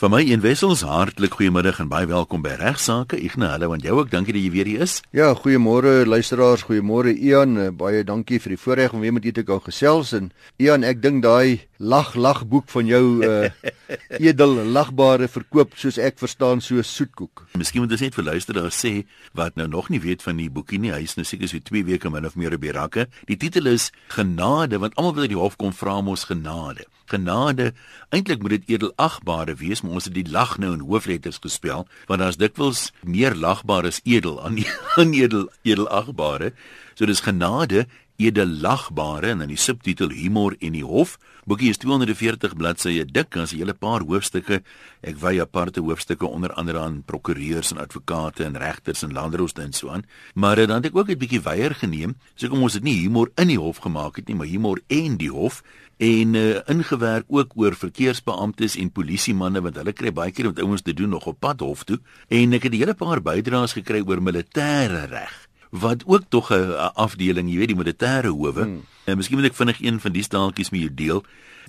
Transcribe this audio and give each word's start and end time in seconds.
Van 0.00 0.10
my 0.10 0.22
een 0.24 0.40
wessels 0.40 0.80
hartlik 0.80 1.34
goeiemiddag 1.36 1.82
en 1.82 1.88
baie 1.92 2.06
welkom 2.08 2.40
by 2.40 2.54
Regsake. 2.56 3.18
Ignas, 3.20 3.50
hallo 3.52 3.74
aan 3.74 3.82
jou 3.84 3.98
ook. 3.98 4.08
Dankie 4.08 4.32
dat 4.32 4.40
jy 4.40 4.50
weer 4.54 4.68
hier 4.70 4.80
is. 4.80 4.94
Ja, 5.12 5.34
goeiemôre 5.36 6.06
luisteraars, 6.08 6.64
goeiemôre 6.64 7.12
Ian. 7.12 7.58
Eh, 7.60 7.68
baie 7.68 8.00
dankie 8.04 8.38
vir 8.40 8.54
die 8.54 8.60
voorreg 8.62 8.94
om 8.96 9.04
weer 9.04 9.12
met 9.12 9.28
u 9.28 9.32
te 9.36 9.44
kan 9.44 9.60
gesels 9.60 10.14
en 10.16 10.30
Ian, 10.56 10.88
ek 10.88 11.02
dink 11.04 11.20
daai 11.20 11.68
lag 11.80 12.12
lag 12.14 12.44
boek 12.46 12.68
van 12.68 12.86
jou 12.86 13.04
uh 13.24 13.48
edel 14.28 14.52
lagbare 14.70 15.26
verkoop 15.28 15.72
soos 15.80 15.98
ek 15.98 16.20
verstaan 16.20 16.60
so 16.60 16.82
soetkoek. 16.84 17.46
Miskien 17.58 17.82
moet 17.82 17.96
ons 17.96 18.04
net 18.04 18.14
vir 18.14 18.28
luisteraars 18.28 18.78
sê 18.84 18.92
wat 19.34 19.56
nou 19.56 19.66
nog 19.66 19.88
nie 19.90 20.00
weet 20.00 20.22
van 20.22 20.38
die 20.38 20.50
boekie 20.52 20.78
nie. 20.78 20.92
Hy 20.92 21.02
is 21.08 21.16
nou 21.16 21.24
seker 21.26 21.50
so 21.50 21.58
2 21.58 21.88
weke 21.88 22.12
min 22.12 22.28
of 22.28 22.36
meer 22.36 22.54
op 22.54 22.62
die 22.62 22.76
rakke. 22.76 23.08
Die 23.26 23.38
titel 23.40 23.72
is 23.72 23.90
Genade, 24.12 24.78
want 24.78 24.94
almal 24.96 25.16
wat 25.16 25.26
uit 25.26 25.34
die 25.34 25.40
hof 25.40 25.56
kom 25.56 25.72
vra 25.74 26.00
mos 26.04 26.28
genade 26.30 26.86
genade. 27.10 27.72
Eintlik 28.14 28.42
moet 28.42 28.58
dit 28.58 28.76
edelagbare 28.76 29.56
wees, 29.60 29.82
maar 29.82 29.98
ons 29.98 30.06
het 30.08 30.14
die 30.14 30.28
lag 30.30 30.56
nou 30.62 30.72
in 30.76 30.84
hoofletters 30.86 31.40
gespel, 31.42 31.86
want 32.10 32.22
daar's 32.22 32.38
dikwels 32.40 32.90
meer 33.02 33.34
lagbare 33.34 33.90
as 33.90 34.02
edel 34.04 34.38
aan 34.44 34.60
aan 34.96 35.14
edel 35.16 35.48
edelagbare. 35.66 36.52
So 36.94 37.08
dis 37.08 37.24
genade 37.24 37.86
edelagbare 38.26 39.32
en 39.32 39.42
dan 39.44 39.52
die 39.52 39.60
subtitel 39.60 40.12
humor 40.14 40.54
in 40.58 40.72
die 40.76 40.84
hof. 40.84 41.16
Boekie 41.48 41.70
is 41.72 41.80
240 41.82 42.56
bladsye 42.56 43.04
dik, 43.04 43.36
as 43.36 43.52
'n 43.52 43.58
hele 43.58 43.74
paar 43.74 44.00
hoofstukke. 44.00 44.62
Ek 45.02 45.16
wy 45.18 45.40
aparte 45.40 45.80
hoofstukke 45.80 46.26
onder 46.26 46.52
andere 46.52 46.78
aan 46.78 47.02
prokureurs 47.02 47.70
en 47.70 47.78
advokate 47.78 48.44
en 48.44 48.58
regters 48.58 49.02
en 49.02 49.12
landdroste 49.12 49.62
en 49.62 49.72
so 49.72 49.88
aan. 49.88 50.04
Maar 50.34 50.66
dan 50.66 50.82
het 50.82 50.86
ek 50.86 50.96
ook 50.96 51.10
'n 51.10 51.18
bietjie 51.18 51.40
weier 51.40 51.74
geneem. 51.74 52.16
So 52.34 52.48
kom 52.48 52.62
ons 52.62 52.74
het 52.74 52.82
nie 52.82 53.00
humor 53.00 53.30
in 53.36 53.48
die 53.48 53.58
hof 53.58 53.78
gemaak 53.78 54.16
het 54.16 54.28
nie, 54.28 54.36
maar 54.36 54.46
humor 54.46 54.80
en 54.88 55.16
die 55.16 55.30
hof 55.30 55.62
en 56.00 56.34
uh, 56.34 56.60
ingewerk 56.66 57.24
ook 57.28 57.52
oor 57.54 57.74
verkeersbeamptes 57.76 58.76
en 58.80 58.88
polisiemanne 58.92 59.60
want 59.60 59.76
hulle 59.76 59.92
kry 59.92 60.12
baie 60.16 60.32
keer 60.32 60.48
met 60.48 60.62
ouens 60.64 60.82
te 60.82 60.94
doen 60.96 61.12
nog 61.12 61.26
op 61.28 61.40
pad 61.44 61.60
hof 61.60 61.84
toe 61.84 61.98
en 62.28 62.56
ek 62.56 62.62
het 62.62 62.72
'n 62.72 62.80
hele 62.80 62.94
paar 62.94 63.20
bydraes 63.20 63.76
gekry 63.76 64.00
oor 64.00 64.22
militêre 64.22 65.04
reg 65.12 65.49
wat 65.70 66.02
ook 66.06 66.22
tog 66.28 66.50
'n 66.50 66.92
afdeling, 66.94 67.50
jy 67.50 67.56
weet 67.58 67.72
die 67.74 67.76
militêre 67.76 68.28
howe. 68.28 68.62
Hmm. 68.62 68.84
En 69.04 69.16
miskien 69.16 69.38
moet 69.38 69.50
ek 69.50 69.54
vinnig 69.54 69.80
een 69.80 70.00
van 70.00 70.12
die 70.12 70.22
staaltjies 70.22 70.70
met 70.70 70.80
jou 70.80 70.94
deel. 70.94 71.24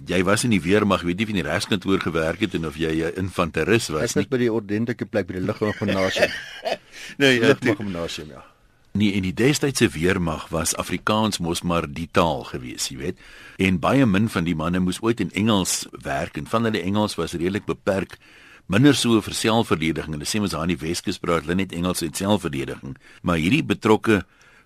Jy 0.05 0.23
was 0.23 0.43
in 0.43 0.49
die 0.49 0.61
weermag, 0.61 1.01
weet 1.01 1.19
jy 1.19 1.23
of 1.23 1.29
jy 1.29 1.37
in 1.37 1.43
die 1.43 1.51
regskantoor 1.51 1.99
gewerk 1.99 2.39
het 2.39 2.53
en 2.53 2.65
of 2.65 2.75
jy 2.75 2.91
'n 2.91 3.15
infanteris 3.15 3.87
was 3.87 4.15
nie? 4.15 4.23
Ek 4.23 4.29
was 4.29 4.37
by 4.37 4.37
die 4.37 4.53
ordentlike 4.53 5.05
plek 5.05 5.27
by 5.27 5.33
die 5.33 5.45
lugmagnasie. 5.45 6.29
nee, 7.19 7.39
ja, 7.39 7.55
lugmagnasie 7.59 8.25
ja. 8.25 8.43
Nee, 8.91 9.13
in 9.15 9.23
die 9.23 9.33
destydse 9.33 9.87
weermag 9.93 10.49
was 10.51 10.75
Afrikaans 10.75 11.39
mos 11.39 11.61
maar 11.61 11.85
die 11.87 12.09
taal 12.11 12.43
gewees, 12.43 12.89
jy 12.91 12.97
weet. 12.97 13.21
En 13.55 13.79
baie 13.79 14.05
min 14.05 14.27
van 14.29 14.43
die 14.43 14.55
manne 14.55 14.81
moes 14.83 14.99
ooit 14.99 15.21
in 15.23 15.31
Engels 15.31 15.85
werk 16.03 16.35
en 16.37 16.47
van 16.51 16.67
hulle 16.67 16.81
Engels 16.81 17.15
was 17.15 17.31
redelik 17.31 17.65
beperk, 17.65 18.17
minder 18.67 18.95
so 18.97 19.21
vir 19.21 19.35
selfverdediging. 19.37 20.13
Hulle 20.17 20.27
sê 20.27 20.41
mos 20.41 20.53
daar 20.53 20.67
in 20.67 20.75
die 20.75 20.81
Weskus 20.81 21.19
praat 21.21 21.45
hulle 21.45 21.57
net 21.61 21.73
Engels 21.73 22.03
en 22.05 22.13
selfverdediging. 22.17 22.97
Maar 23.23 23.41
hierdie 23.41 23.63
betrokke 23.65 24.21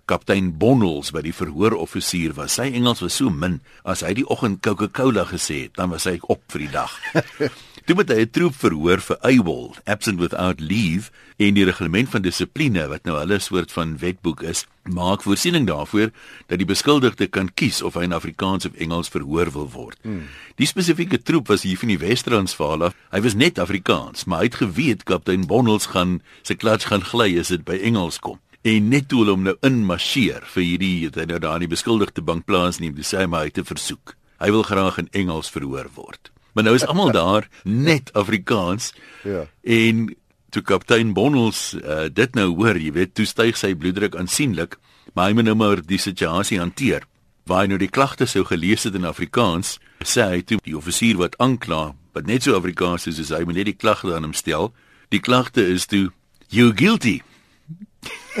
kaptein 0.06 0.52
Bonnels 0.58 1.10
by 1.14 1.24
die 1.26 1.34
verhooroffisier 1.34 2.36
was. 2.38 2.58
Sy 2.58 2.70
Engels 2.78 3.02
was 3.02 3.18
so 3.18 3.30
min 3.30 3.60
as 3.84 4.04
hy 4.06 4.14
die 4.20 4.28
oggend 4.30 4.62
Coca-Cola 4.62 5.26
gesê 5.30 5.66
het, 5.66 5.74
dan 5.78 5.90
was 5.94 6.06
hy 6.06 6.18
op 6.22 6.44
vir 6.52 6.66
die 6.66 6.74
dag. 6.76 6.94
Toe 7.86 7.94
moet 7.94 8.08
hy 8.10 8.24
'n 8.26 8.30
troep 8.34 8.54
verhoor 8.58 8.98
vir 8.98 9.18
AWOL, 9.22 9.76
absent 9.86 10.18
without 10.18 10.60
leave, 10.60 11.10
en 11.38 11.54
die 11.54 11.64
reglement 11.64 12.08
van 12.10 12.22
dissipline 12.22 12.88
wat 12.90 13.04
nou 13.06 13.14
hulle 13.14 13.38
soort 13.38 13.70
van 13.72 13.98
wetboek 13.98 14.42
is, 14.42 14.64
maak 14.82 15.22
voorsiening 15.22 15.68
daarvoor 15.68 16.10
dat 16.48 16.58
die 16.58 16.66
beskuldigde 16.66 17.28
kan 17.30 17.52
kies 17.54 17.82
of 17.82 17.94
hy 17.94 18.02
in 18.02 18.12
Afrikaans 18.12 18.66
of 18.66 18.74
Engels 18.74 19.08
verhoor 19.08 19.52
wil 19.52 19.70
word. 19.70 19.98
Hmm. 20.02 20.26
Die 20.58 20.66
spesifieke 20.66 21.22
troep 21.22 21.46
was 21.46 21.62
hier 21.62 21.78
van 21.78 21.94
die 21.94 21.98
Wes-Transvaal 22.02 22.88
af. 22.88 22.98
Hy 23.12 23.20
was 23.20 23.38
net 23.38 23.58
Afrikaans, 23.58 24.24
maar 24.24 24.42
hy 24.42 24.50
het 24.50 24.60
geweet 24.66 25.06
kaptein 25.06 25.46
Bonnels 25.46 25.86
gaan 25.94 26.20
sy 26.42 26.58
klats 26.58 26.90
gaan 26.90 27.06
gly 27.06 27.38
as 27.38 27.54
dit 27.54 27.64
by 27.64 27.78
Engels 27.78 28.18
kom. 28.18 28.40
En 28.66 28.88
net 28.88 29.08
toe 29.08 29.22
hulle 29.22 29.36
hom 29.38 29.46
nou 29.46 29.54
inmarseer 29.62 30.42
vir 30.42 30.62
hierdie 30.62 31.04
het 31.04 31.14
hy 31.14 31.30
nou 31.30 31.38
daar 31.38 31.62
in 31.62 31.68
die 31.68 31.74
beskuldigde 31.76 32.22
bank 32.22 32.50
plaas 32.50 32.80
neem, 32.82 32.98
dis 32.98 33.14
hy 33.14 33.30
maar 33.30 33.46
hy 33.46 33.54
te 33.54 33.62
versoek. 33.62 34.16
Hy 34.42 34.50
wil 34.50 34.66
graag 34.66 34.98
in 34.98 35.12
Engels 35.12 35.54
verhoor 35.54 35.86
word. 35.94 36.32
Maar 36.56 36.64
nou 36.64 36.74
is 36.74 36.86
almal 36.86 37.10
daar 37.12 37.48
net 37.62 38.12
Afrikaans. 38.12 38.94
Ja. 39.22 39.44
En 39.62 40.16
toe 40.48 40.62
kaptein 40.62 41.12
Bonnels 41.12 41.74
uh, 41.84 42.06
dit 42.12 42.34
nou 42.34 42.46
hoor, 42.56 42.78
jy 42.80 42.92
weet, 42.96 43.12
toe 43.12 43.26
styg 43.28 43.58
sy 43.60 43.74
bloeddruk 43.76 44.16
aansienlik, 44.16 44.78
maar 45.12 45.28
hy 45.28 45.36
moet 45.36 45.44
nou 45.50 45.56
maar 45.60 45.82
die 45.84 46.00
situasie 46.00 46.56
hanteer. 46.56 47.04
Waar 47.44 47.66
hy 47.66 47.74
nou 47.74 47.78
die 47.82 47.90
klagte 47.92 48.24
sou 48.24 48.40
gelees 48.48 48.88
het 48.88 48.96
in 48.96 49.04
Afrikaans, 49.04 49.74
sê 50.00 50.24
hy 50.30 50.40
toe 50.48 50.56
die 50.64 50.72
offisier 50.78 51.20
wat 51.20 51.36
aankla, 51.44 51.90
wat 52.16 52.24
net 52.24 52.48
so 52.48 52.56
Afrikaans 52.56 53.04
is 53.12 53.20
as 53.20 53.34
hy 53.36 53.42
moet 53.44 53.60
net 53.60 53.68
die 53.68 53.76
klagte 53.76 54.16
aan 54.16 54.24
hom 54.24 54.32
stel. 54.32 54.72
Die 55.12 55.20
klagte 55.20 55.60
is 55.60 55.84
toe 55.92 56.08
you 56.48 56.72
guilty. 56.72 57.18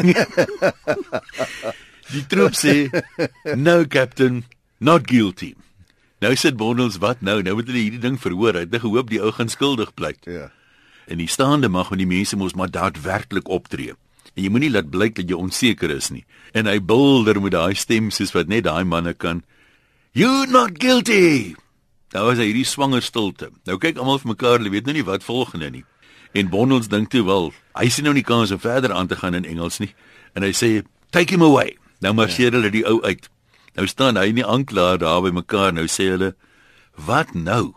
die 2.14 2.24
troep 2.32 2.56
sê 2.56 2.88
no 3.60 3.84
captain, 3.84 4.46
not 4.80 5.04
guilty. 5.04 5.52
Nou 6.24 6.32
sit 6.36 6.56
Bondels 6.56 6.96
wat 7.02 7.20
nou? 7.20 7.42
Nou 7.44 7.58
moet 7.58 7.68
hulle 7.68 7.82
hierdie 7.82 8.00
ding 8.00 8.16
verhoor. 8.20 8.56
Hy 8.56 8.64
het 8.64 8.80
gehoop 8.80 9.10
die 9.12 9.20
ou 9.20 9.32
gaan 9.36 9.52
skuldig 9.52 9.92
pleit. 9.94 10.22
Ja. 10.24 10.50
En 11.06 11.20
die 11.20 11.28
staande 11.28 11.68
mag 11.68 11.92
van 11.92 12.00
die 12.00 12.08
mense 12.08 12.36
mos 12.36 12.56
maar 12.56 12.70
daadwerklik 12.72 13.48
optree. 13.52 13.94
En 14.34 14.42
jy 14.44 14.50
moenie 14.52 14.72
laat 14.72 14.88
blyk 14.90 15.14
dat 15.20 15.28
jy 15.28 15.36
onseker 15.36 15.92
is 15.92 16.10
nie. 16.10 16.24
En 16.56 16.66
hy 16.66 16.80
bulder 16.80 17.40
met 17.40 17.54
daai 17.54 17.76
stem 17.76 18.10
soos 18.10 18.32
wat 18.36 18.48
net 18.48 18.64
daai 18.64 18.84
manne 18.84 19.12
kan. 19.14 19.44
You 20.16 20.46
not 20.48 20.80
guilty. 20.80 21.54
Nou 22.16 22.30
is 22.32 22.40
hy 22.40 22.48
hierdie 22.48 22.66
swanger 22.68 23.04
stilte. 23.04 23.50
Nou 23.68 23.76
kyk 23.80 24.00
almal 24.00 24.20
vir 24.22 24.32
mekaar, 24.32 24.58
hulle 24.58 24.72
weet 24.72 24.88
nou 24.88 24.96
nie 24.96 25.06
wat 25.06 25.26
volgende 25.26 25.70
nie. 25.70 25.84
En 26.36 26.48
Bondels 26.52 26.88
dink 26.92 27.10
toe 27.12 27.24
wel, 27.28 27.50
hy 27.76 27.88
sien 27.92 28.04
nou 28.08 28.14
nie 28.16 28.24
kans 28.24 28.52
om 28.52 28.60
verder 28.60 28.92
aan 28.92 29.08
te 29.08 29.16
gaan 29.20 29.36
in 29.36 29.44
Engels 29.48 29.78
nie. 29.80 29.92
En 30.34 30.42
hy 30.42 30.52
sê, 30.52 30.84
"Take 31.10 31.34
him 31.34 31.42
away." 31.42 31.76
Nou 32.00 32.12
marseer 32.14 32.52
ja. 32.52 32.58
hulle 32.58 32.70
die 32.70 32.84
ou 32.86 33.02
uit. 33.02 33.28
Nou 33.76 33.84
staan 33.86 34.16
hy 34.16 34.30
en 34.32 34.38
die 34.40 34.46
aanklaer 34.46 34.98
daar 34.98 35.20
by 35.24 35.32
mekaar. 35.36 35.74
Nou 35.76 35.84
sê 35.86 36.08
hulle: 36.14 36.34
"Wat 36.96 37.34
nou?" 37.34 37.74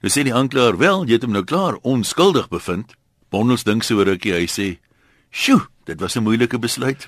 Nou 0.00 0.10
sê 0.10 0.22
die 0.22 0.34
aanklaer: 0.34 0.78
"Wel, 0.78 1.04
jy 1.04 1.18
het 1.18 1.22
hom 1.26 1.32
nou 1.32 1.44
klaar 1.44 1.78
onskuldig 1.82 2.48
bevind." 2.48 2.94
Bonnels 3.30 3.64
dink 3.64 3.82
so 3.82 4.02
rukkie, 4.02 4.32
hy 4.32 4.46
sê: 4.46 4.78
"Sjoe, 5.30 5.66
dit 5.90 6.00
was 6.00 6.16
'n 6.16 6.22
moeilike 6.22 6.58
besluit." 6.58 7.06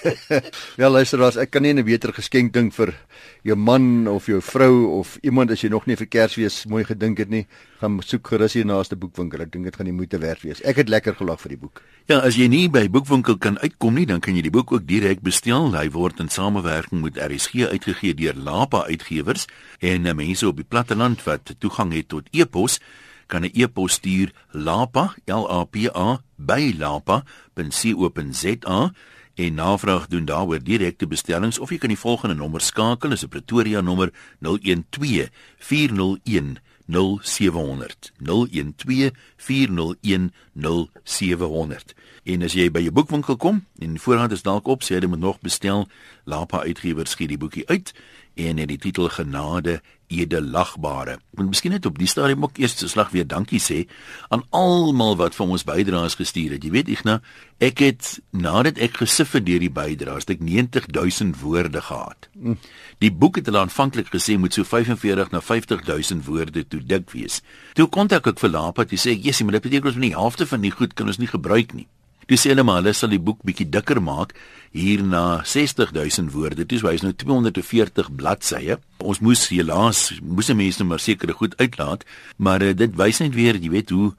ja, 0.80 0.88
luister 0.88 1.20
ek 1.40 1.50
kan 1.50 1.62
nie 1.62 1.74
'n 1.74 1.84
beter 1.84 2.12
geskenk 2.12 2.52
ding 2.52 2.72
vir 2.74 2.94
jou 3.42 3.56
man 3.56 4.08
of 4.08 4.26
jou 4.26 4.40
vrou 4.40 4.98
of 5.00 5.18
iemand 5.22 5.50
as 5.50 5.62
jy 5.62 5.68
nog 5.68 5.86
nie 5.86 5.96
vir 5.96 6.06
Kersfees 6.06 6.66
mooi 6.66 6.84
gedink 6.84 7.18
het 7.18 7.28
nie, 7.28 7.46
gaan 7.80 8.00
soek 8.02 8.26
gerus 8.26 8.52
hier 8.52 8.66
naaste 8.66 8.96
boekwinkel. 8.96 9.40
Ek 9.40 9.52
dink 9.52 9.64
dit 9.64 9.76
gaan 9.76 9.88
die 9.88 9.96
moeite 9.96 10.18
werd 10.18 10.42
wees. 10.42 10.62
Ek 10.62 10.76
het 10.76 10.88
lekker 10.88 11.14
gelag 11.14 11.40
vir 11.40 11.48
die 11.48 11.60
boek. 11.60 11.82
Ja, 12.08 12.20
as 12.20 12.36
jy 12.36 12.48
nie 12.48 12.68
by 12.68 12.88
boekwinkel 12.88 13.38
kan 13.38 13.58
uitkom 13.58 13.94
nie, 13.94 14.06
dan 14.06 14.20
kan 14.20 14.36
jy 14.36 14.42
die 14.42 14.50
boek 14.50 14.72
ook 14.72 14.86
direk 14.86 15.20
bestel. 15.20 15.72
Hy 15.72 15.88
word 15.90 16.20
in 16.20 16.28
samewerking 16.28 17.02
met 17.02 17.16
RSG 17.16 17.70
uitgegee 17.70 18.14
deur 18.14 18.34
Lapa 18.34 18.84
Uitgewers 18.88 19.46
en 19.80 20.02
mense 20.16 20.46
op 20.46 20.56
die 20.56 20.68
platteland 20.68 21.24
wat 21.24 21.54
toegang 21.58 21.92
het 21.92 22.08
tot 22.08 22.28
e-pos 22.32 22.80
kan 23.30 23.46
'n 23.46 23.54
e-pos 23.54 23.92
stuur 23.92 24.32
lapa 24.50 25.14
l 25.24 25.46
a 25.58 25.64
p 25.64 25.74
a 25.94 26.20
by 26.36 26.74
lapa.co.za 26.78 28.92
en 29.34 29.54
navraag 29.54 30.06
doen 30.06 30.24
daaroor 30.24 30.62
direkte 30.62 31.06
bestellings 31.06 31.58
of 31.58 31.70
jy 31.70 31.78
kan 31.78 31.88
die 31.88 31.98
volgende 31.98 32.34
nommer 32.34 32.60
skakel 32.60 33.12
is 33.12 33.24
'n 33.24 33.28
Pretoria 33.28 33.80
nommer 33.80 34.12
012 34.40 35.28
401 35.58 36.58
0700 36.86 38.12
012 38.18 39.10
401 39.36 40.32
0700 40.54 41.94
en 42.24 42.42
as 42.42 42.54
jy 42.54 42.68
by 42.70 42.82
jou 42.84 42.92
boekwinkel 42.92 43.36
kom 43.36 43.64
en 43.80 43.98
voorhand 43.98 44.32
is 44.32 44.42
dalk 44.42 44.68
op 44.68 44.84
sê 44.84 44.98
jy 44.98 45.08
moet 45.08 45.22
nog 45.22 45.40
bestel. 45.40 45.86
Lapa 46.24 46.62
uitgewers 46.66 47.14
gee 47.14 47.30
die 47.30 47.40
boekie 47.40 47.66
uit 47.68 47.94
en 48.34 48.58
het 48.58 48.68
die 48.68 48.78
titel 48.78 49.08
Genade 49.08 49.80
edelagbare. 50.10 51.18
Ek 51.32 51.40
moet 51.40 51.52
miskien 51.52 51.74
net 51.74 51.86
op 51.86 51.98
die 51.98 52.08
stadium 52.10 52.44
ook 52.44 52.58
eers 52.58 52.82
'n 52.82 52.88
slag 52.88 53.10
weer 53.10 53.26
dankie 53.26 53.60
sê 53.60 53.86
aan 54.28 54.42
almal 54.50 55.16
wat 55.16 55.34
vir 55.34 55.46
ons 55.46 55.64
bydraes 55.64 56.14
gestuur 56.14 56.52
het. 56.52 56.64
Jy 56.64 56.70
weet 56.70 56.88
Ignas, 56.88 57.20
ek 57.58 57.78
het 57.78 58.20
nadat 58.30 58.78
ek 58.78 58.96
gesif 58.96 59.32
het 59.32 59.46
deur 59.46 59.58
die 59.58 59.70
bydraes, 59.70 60.26
het 60.26 60.30
ek 60.30 60.40
90000 60.40 61.40
woorde 61.40 61.80
gehad. 61.80 62.28
Die 62.98 63.12
boek 63.12 63.36
het 63.36 63.46
hulle 63.46 63.58
aanvanklik 63.58 64.08
gesê 64.10 64.38
moet 64.38 64.54
so 64.54 64.64
45 64.64 65.30
na 65.30 65.40
50000 65.40 66.24
woorde 66.24 66.68
toe 66.68 66.80
dik 66.80 67.10
wees. 67.10 67.42
Toe 67.74 67.88
kontak 67.88 68.26
ek 68.26 68.38
vir 68.38 68.50
Lapa 68.50 68.82
en 68.82 68.98
sê, 68.98 69.16
"Jessie, 69.22 69.44
maar 69.44 69.60
dit 69.60 69.62
beteken 69.62 69.86
ons 69.86 69.94
moet 69.94 70.10
die 70.10 70.16
helfte 70.16 70.46
van 70.46 70.60
die 70.60 70.70
goed 70.70 70.94
kan 70.94 71.06
ons 71.06 71.18
nie 71.18 71.26
gebruik 71.26 71.72
nie." 71.74 71.86
Dis 72.30 72.46
hulle 72.46 72.62
maar 72.62 72.78
hulle 72.78 72.94
sal 72.94 73.10
die 73.10 73.18
boek 73.18 73.40
bietjie 73.42 73.66
dikker 73.74 73.98
maak 73.98 74.36
hier 74.70 75.02
na 75.02 75.42
60000 75.42 76.30
woorde. 76.30 76.62
Dis 76.62 76.84
wys 76.86 77.02
nou 77.02 77.10
240 77.10 78.12
bladsye. 78.14 78.78
Ons 79.02 79.18
moes 79.18 79.48
helaas 79.50 80.04
moes 80.22 80.52
mense 80.54 80.78
nou 80.78 80.92
maar 80.92 81.02
sekere 81.02 81.34
goed 81.34 81.56
uitlaat, 81.58 82.06
maar 82.38 82.62
uh, 82.62 82.70
dit 82.76 82.94
wys 82.94 83.18
net 83.18 83.34
weer, 83.34 83.58
jy 83.58 83.72
weet 83.74 83.94
hoe 83.94 84.12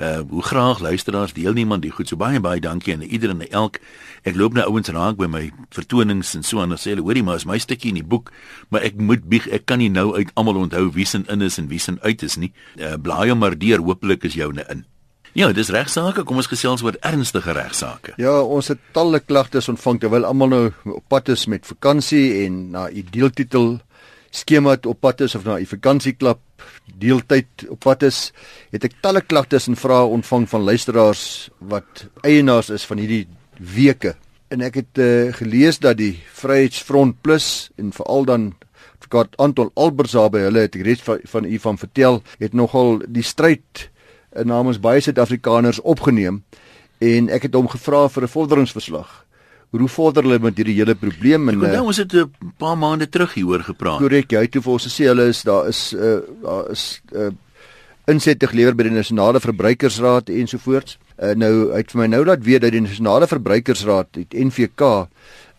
Uh 0.00 0.22
hoe 0.30 0.42
graag 0.42 0.78
luisteraars 0.78 1.32
deelneem 1.36 1.72
aan 1.72 1.82
die 1.82 1.90
goed. 1.90 2.08
So 2.08 2.16
baie 2.16 2.40
baie 2.40 2.60
dankie 2.60 2.94
aan 2.94 3.02
ieder 3.02 3.34
en 3.34 3.42
elk. 3.50 3.80
Ek 4.22 4.36
loop 4.38 4.54
nou 4.56 4.64
ouens 4.70 4.88
raak 4.88 5.18
by 5.18 5.26
my 5.28 5.42
vertonings 5.76 6.30
en 6.38 6.46
so 6.46 6.62
en 6.62 6.72
sê 6.78 6.94
hulle 6.94 7.04
hoorie 7.04 7.24
maar 7.26 7.36
is 7.36 7.44
my 7.44 7.58
stukkie 7.58 7.90
in 7.90 7.98
die 7.98 8.06
boek, 8.06 8.30
maar 8.70 8.86
ek 8.86 8.96
moet 8.96 9.26
bieg, 9.28 9.48
ek 9.50 9.66
kan 9.66 9.82
nie 9.82 9.90
nou 9.90 10.14
uit 10.14 10.30
almal 10.40 10.62
onthou 10.62 10.86
wie 10.94 11.04
se 11.04 11.20
in 11.26 11.42
is 11.42 11.58
en 11.58 11.68
wie 11.68 11.82
se 11.82 11.98
uit 12.00 12.22
is 12.22 12.38
nie. 12.40 12.52
Uh 12.78 12.94
blaai 12.96 13.28
hom 13.28 13.42
maar 13.44 13.58
deur, 13.58 13.82
hopelik 13.84 14.24
is 14.24 14.38
joune 14.38 14.64
in. 14.70 14.86
Ja, 15.32 15.52
dis 15.54 15.70
regsaake. 15.70 16.24
Kom 16.26 16.40
ons 16.42 16.48
gesels 16.50 16.82
oor 16.82 16.96
ernstige 17.06 17.54
regsaake. 17.54 18.16
Ja, 18.18 18.40
ons 18.42 18.70
het 18.72 18.80
talle 18.96 19.20
klagtes 19.22 19.68
ontvang 19.70 20.00
terwyl 20.02 20.26
almal 20.26 20.50
nou 20.50 20.64
op 20.90 21.04
pad 21.12 21.30
is 21.30 21.46
met 21.46 21.68
vakansie 21.68 22.46
en 22.46 22.64
na 22.74 22.88
u 22.90 23.04
deeltitel 23.14 23.76
skema 24.34 24.76
op 24.86 25.00
pad 25.00 25.22
is 25.26 25.34
of 25.34 25.44
na 25.46 25.58
u 25.58 25.66
vakansieklap 25.66 26.40
deeltyd 26.98 27.66
op 27.70 27.78
pad 27.86 28.02
is, 28.06 28.30
het 28.74 28.84
ek 28.86 28.98
talle 29.02 29.22
klagtes 29.22 29.68
en 29.70 29.78
vrae 29.78 30.10
ontvang 30.16 30.48
van 30.50 30.66
luisteraars 30.66 31.22
wat 31.72 32.04
eienaars 32.26 32.70
is 32.74 32.86
van 32.86 32.98
hierdie 33.02 33.26
weke. 33.58 34.16
En 34.50 34.64
ek 34.66 34.80
het 34.82 34.98
uh, 34.98 35.30
gelees 35.38 35.78
dat 35.78 35.98
die 36.00 36.16
Vryheidsfront 36.40 37.20
Plus 37.22 37.70
en 37.78 37.94
veral 37.94 38.26
dan 38.26 38.50
advokaat 38.98 39.38
Anton 39.38 39.70
Alberza 39.78 40.26
by 40.30 40.42
hulle 40.48 40.66
het 40.66 40.74
reeds 40.74 41.06
van, 41.06 41.22
van 41.24 41.46
u 41.46 41.58
van 41.58 41.78
vertel, 41.78 42.22
het 42.42 42.54
nogal 42.54 42.98
die 43.06 43.26
stryd 43.26 43.89
namens 44.44 44.80
baie 44.80 45.00
Suid-Afrikaners 45.00 45.80
opgeneem 45.80 46.42
en 46.98 47.28
ek 47.28 47.42
het 47.42 47.54
hom 47.54 47.68
gevra 47.68 48.08
vir 48.08 48.22
'n 48.22 48.28
vorderingsverslag 48.28 49.26
hoe 49.70 49.88
vorder 49.88 50.26
hulle 50.26 50.38
met 50.42 50.56
hierdie 50.58 50.74
hele 50.80 50.96
probleem 50.98 51.48
en 51.52 51.60
nou 51.62 51.84
ons 51.92 52.00
het 52.02 52.12
'n 52.14 52.54
paar 52.58 52.76
maande 52.78 53.08
terug 53.08 53.34
hieroor 53.34 53.62
gepraat. 53.62 53.98
Korrek, 53.98 54.30
jy 54.30 54.40
het 54.40 54.50
toe 54.50 54.62
vir 54.62 54.72
ons 54.72 54.86
gesê 54.86 55.04
hulle 55.06 55.28
is 55.28 55.42
daar 55.42 55.68
is 55.68 55.94
uh, 55.94 56.18
daar 56.42 56.70
is 56.70 57.00
uh, 57.14 57.30
insette 58.06 58.46
gelewer 58.46 58.74
by 58.74 58.82
die 58.82 58.96
nasionale 58.96 59.40
verbruikersraad 59.40 60.28
ensovoorts. 60.28 60.98
Uh, 61.22 61.34
nou 61.34 61.70
uit 61.72 61.90
vir 61.90 62.00
my 62.00 62.06
nou 62.06 62.24
laat 62.24 62.44
weet 62.44 62.62
dat 62.62 62.72
die 62.72 62.80
nasionale 62.80 63.26
verbruikersraad, 63.26 64.08
die 64.12 64.44
NVK, 64.44 65.06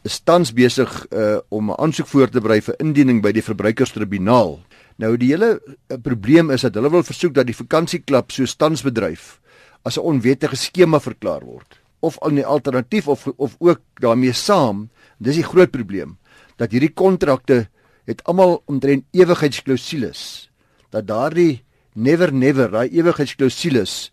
is 0.03 0.19
tans 0.19 0.51
besig 0.53 0.89
uh, 1.12 1.38
om 1.50 1.71
'n 1.71 1.79
aansoek 1.79 2.07
voor 2.07 2.29
te 2.29 2.41
berei 2.41 2.62
vir 2.62 2.75
indiening 2.79 3.21
by 3.21 3.31
die 3.31 3.44
verbruikerstribunaal. 3.44 4.59
Nou 5.01 5.15
die 5.18 5.31
hele 5.33 5.56
uh, 5.57 5.98
probleem 5.98 6.51
is 6.53 6.62
dat 6.68 6.77
hulle 6.77 6.92
wil 6.94 7.06
versoek 7.06 7.33
dat 7.33 7.50
die 7.50 7.57
vakansieklub 7.57 8.31
so 8.31 8.45
stansbedryf 8.45 9.39
as 9.83 9.98
'n 9.98 10.06
onwettige 10.06 10.56
skema 10.56 11.00
verklaar 11.00 11.42
word 11.42 11.81
of 12.01 12.19
al 12.21 12.31
'n 12.31 12.45
alternatief 12.45 13.07
of 13.07 13.27
of 13.38 13.56
ook 13.59 13.81
daarmee 14.00 14.33
saam. 14.33 14.89
Dis 15.18 15.36
die 15.36 15.44
groot 15.44 15.71
probleem 15.71 16.18
dat 16.57 16.71
hierdie 16.71 16.94
kontrakte 16.94 17.69
het 18.06 18.24
almal 18.24 18.62
omtrent 18.65 19.06
ewigheidsklausules 19.12 20.50
dat 20.89 21.07
daardie 21.07 21.63
never 21.94 22.33
never 22.33 22.69
daai 22.71 22.89
ewigheidsklausules 22.89 24.12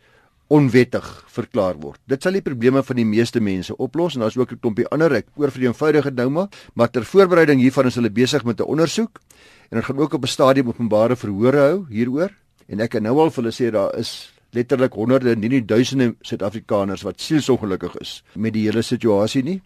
onwettig 0.49 1.25
verklaar 1.29 1.77
word. 1.77 2.01
Dit 2.09 2.23
sal 2.23 2.33
die 2.33 2.43
probleme 2.43 2.83
van 2.83 2.97
die 2.97 3.05
meeste 3.05 3.41
mense 3.41 3.77
oplos 3.77 4.15
en 4.15 4.21
daar's 4.21 4.37
ook 4.37 4.53
'n 4.53 4.61
klompie 4.61 4.89
ander 4.89 5.13
ek 5.13 5.27
oor 5.37 5.51
vir 5.51 5.61
die 5.61 5.69
eenvoudige 5.69 6.11
nou 6.11 6.31
maar, 6.31 6.49
maar 6.75 6.91
ter 6.91 7.05
voorbereiding 7.05 7.61
hiervan 7.61 7.87
is 7.87 7.95
hulle 7.95 8.11
besig 8.11 8.45
met 8.45 8.61
'n 8.61 8.65
ondersoek 8.65 9.21
en 9.69 9.77
hulle 9.77 9.85
gaan 9.85 9.99
ook 9.99 10.15
op 10.15 10.23
'n 10.25 10.27
stadium 10.27 10.69
openbare 10.69 11.17
verhore 11.17 11.59
hou 11.59 11.87
hieroor 11.89 12.31
en 12.69 12.81
ek 12.81 12.91
kan 12.91 13.03
nou 13.03 13.19
al 13.19 13.31
vir 13.31 13.43
hulle 13.43 13.55
sê 13.55 13.71
daar 13.73 13.95
is 13.99 14.33
letterlik 14.51 14.93
honderde 14.93 15.31
en 15.31 15.41
nie 15.41 15.65
duisende 15.65 16.15
Suid-Afrikaners 16.21 17.03
wat 17.03 17.21
sielsongelukkig 17.21 17.97
is 18.01 18.23
met 18.35 18.53
die 18.53 18.65
hele 18.65 18.83
situasie 18.83 19.43
nie. 19.43 19.61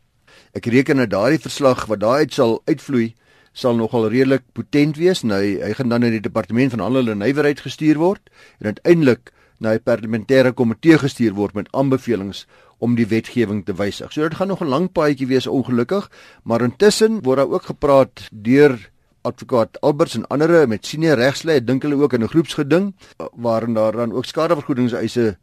Ek 0.52 0.66
reken 0.66 0.96
dat 0.96 1.10
daardie 1.10 1.38
verslag 1.38 1.86
wat 1.86 2.00
daaruit 2.00 2.32
sal 2.32 2.60
uitvloei 2.66 3.14
sal 3.52 3.76
nogal 3.76 4.08
redelik 4.08 4.42
potent 4.56 4.96
wees. 4.96 5.22
Nou 5.22 5.38
hy, 5.38 5.58
hy 5.60 5.72
gaan 5.76 5.92
dan 5.92 6.00
na 6.00 6.10
die 6.10 6.24
departement 6.24 6.72
van 6.72 6.80
handel 6.80 7.12
en 7.12 7.20
nywerheid 7.20 7.60
gestuur 7.60 8.00
word 8.00 8.32
en 8.60 8.72
uiteindelik 8.72 9.32
na 9.62 9.74
'n 9.74 9.84
parlementêre 9.84 10.52
komitee 10.52 10.98
gestuur 10.98 11.34
word 11.34 11.54
met 11.54 11.68
aanbevelings 11.72 12.46
om 12.78 12.96
die 12.96 13.06
wetgewing 13.06 13.64
te 13.64 13.74
wysig. 13.74 14.12
So 14.12 14.22
dit 14.22 14.34
gaan 14.34 14.48
nog 14.48 14.62
'n 14.62 14.68
lang 14.68 14.92
paadjie 14.92 15.26
wees 15.26 15.46
ongelukkig, 15.46 16.10
maar 16.42 16.62
intussen 16.62 17.22
word 17.22 17.36
daar 17.36 17.50
ook 17.50 17.62
gepraat 17.62 18.28
deur 18.32 18.90
advokaat 19.22 19.80
Alberts 19.80 20.14
en 20.14 20.26
ander 20.26 20.68
met 20.68 20.86
senior 20.86 21.16
regslei 21.16 21.60
dink 21.64 21.82
hulle 21.82 22.02
ook 22.02 22.12
in 22.12 22.22
'n 22.22 22.28
groepsgeding 22.28 22.94
waarin 23.32 23.74
daar 23.74 23.92
dan 23.92 24.12
ook 24.12 24.24
skadevergoedingseise 24.24 25.36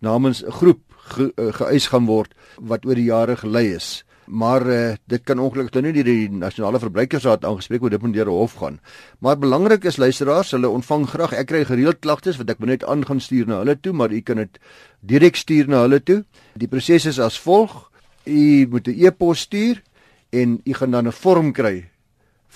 namens 0.00 0.42
'n 0.44 0.50
groep 0.50 0.80
ge, 1.06 1.32
uh, 1.36 1.52
geëis 1.52 1.86
gaan 1.86 2.06
word 2.06 2.34
wat 2.60 2.86
oor 2.86 2.94
die 2.94 3.10
jare 3.10 3.36
gelei 3.36 3.74
is. 3.74 4.04
Maar 4.26 4.66
uh, 4.66 4.94
dit 5.06 5.22
kan 5.22 5.38
ongelukkig 5.38 5.74
nou 5.74 5.82
nie 5.86 5.92
deur 5.92 6.04
die 6.04 6.30
nasionale 6.30 6.80
verbruikersraad 6.82 7.44
aangespreek 7.44 7.80
word, 7.80 8.02
moet 8.02 8.14
deur 8.14 8.26
'n 8.26 8.38
hof 8.42 8.54
gaan. 8.58 8.80
Maar 9.18 9.38
belangrik 9.38 9.84
is 9.84 9.96
luisteraars, 9.96 10.50
hulle 10.50 10.68
ontvang 10.68 11.08
graag. 11.08 11.32
Ek 11.32 11.46
kry 11.46 11.64
gereeld 11.64 12.00
klagtes 12.00 12.36
wat 12.36 12.50
ek 12.50 12.58
moet 12.58 12.68
net 12.68 12.84
aan 12.84 13.04
gaan 13.06 13.20
stuur 13.20 13.46
na 13.46 13.58
hulle 13.58 13.80
toe, 13.80 13.92
maar 13.92 14.10
u 14.12 14.20
kan 14.20 14.36
dit 14.36 14.58
direk 15.00 15.36
stuur 15.36 15.68
na 15.68 15.80
hulle 15.80 16.02
toe. 16.02 16.24
Die 16.54 16.68
proses 16.68 17.06
is 17.06 17.18
as 17.18 17.38
volg: 17.38 17.90
u 18.24 18.66
moet 18.70 18.88
'n 18.88 19.06
e-pos 19.06 19.40
stuur 19.40 19.82
en 20.30 20.60
u 20.64 20.72
gaan 20.72 20.90
dan 20.90 21.06
'n 21.06 21.12
vorm 21.12 21.52
kry 21.52 21.95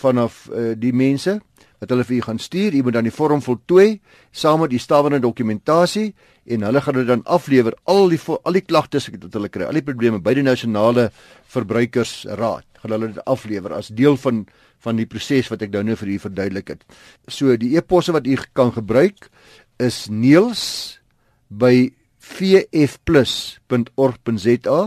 vanaf 0.01 0.47
uh, 0.51 0.73
die 0.79 0.93
mense 0.97 1.39
wat 1.81 1.93
hulle 1.93 2.05
vir 2.05 2.19
u 2.19 2.21
gaan 2.27 2.41
stuur. 2.41 2.75
U 2.77 2.83
moet 2.85 2.97
dan 2.99 3.09
die 3.09 3.15
vorm 3.15 3.41
voltooi 3.43 4.01
saam 4.37 4.61
met 4.65 4.73
die 4.73 4.83
stawende 4.83 5.21
dokumentasie 5.23 6.11
en 6.51 6.65
hulle 6.67 6.81
gaan 6.85 6.99
dit 7.01 7.09
dan 7.09 7.23
aflewer 7.25 7.75
al 7.89 8.09
die 8.13 8.21
al 8.29 8.57
die 8.57 8.67
klagtes 8.67 9.09
wat 9.13 9.37
hulle 9.37 9.53
kry, 9.53 9.65
al 9.65 9.79
die 9.79 9.87
probleme 9.87 10.19
by 10.21 10.35
die 10.37 10.47
nasionale 10.47 11.05
verbruikersraad. 11.53 12.65
Gaan 12.81 12.95
hulle 12.97 13.09
dit 13.15 13.25
aflewer 13.25 13.73
as 13.77 13.89
deel 13.89 14.17
van 14.21 14.47
van 14.81 14.97
die 14.97 15.09
proses 15.09 15.51
wat 15.53 15.61
ek 15.61 15.73
nou 15.75 15.83
nou 15.85 15.97
vir 16.01 16.09
u 16.09 16.19
verduidelik 16.23 16.69
het. 16.73 16.81
So 17.29 17.57
die 17.61 17.77
e-posse 17.77 18.13
wat 18.17 18.27
u 18.27 18.37
kan 18.57 18.73
gebruik 18.73 19.29
is 19.81 20.09
neels 20.09 21.01
by 21.49 21.93
vfplus.org.za 22.21 24.81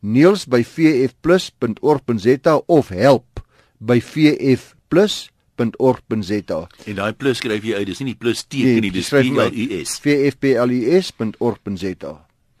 neels 0.00 0.46
by 0.46 0.62
vfplus.org.za 0.62 2.62
of 2.66 2.88
help 2.94 3.42
by 3.78 4.00
vfplus.org.za. 4.02 6.60
En 6.86 6.94
daai 7.00 7.12
plus 7.18 7.38
skryf 7.42 7.64
jy 7.64 7.74
uit, 7.78 7.86
dis 7.90 8.00
nie 8.02 8.12
die 8.12 8.20
plus 8.20 8.40
teken 8.46 8.82
nie, 8.86 8.94
dis 8.94 9.10
P 9.10 9.14
L 9.24 9.50
U 9.50 9.64
S. 9.82 9.98
vfplus.org.za. 10.04 12.14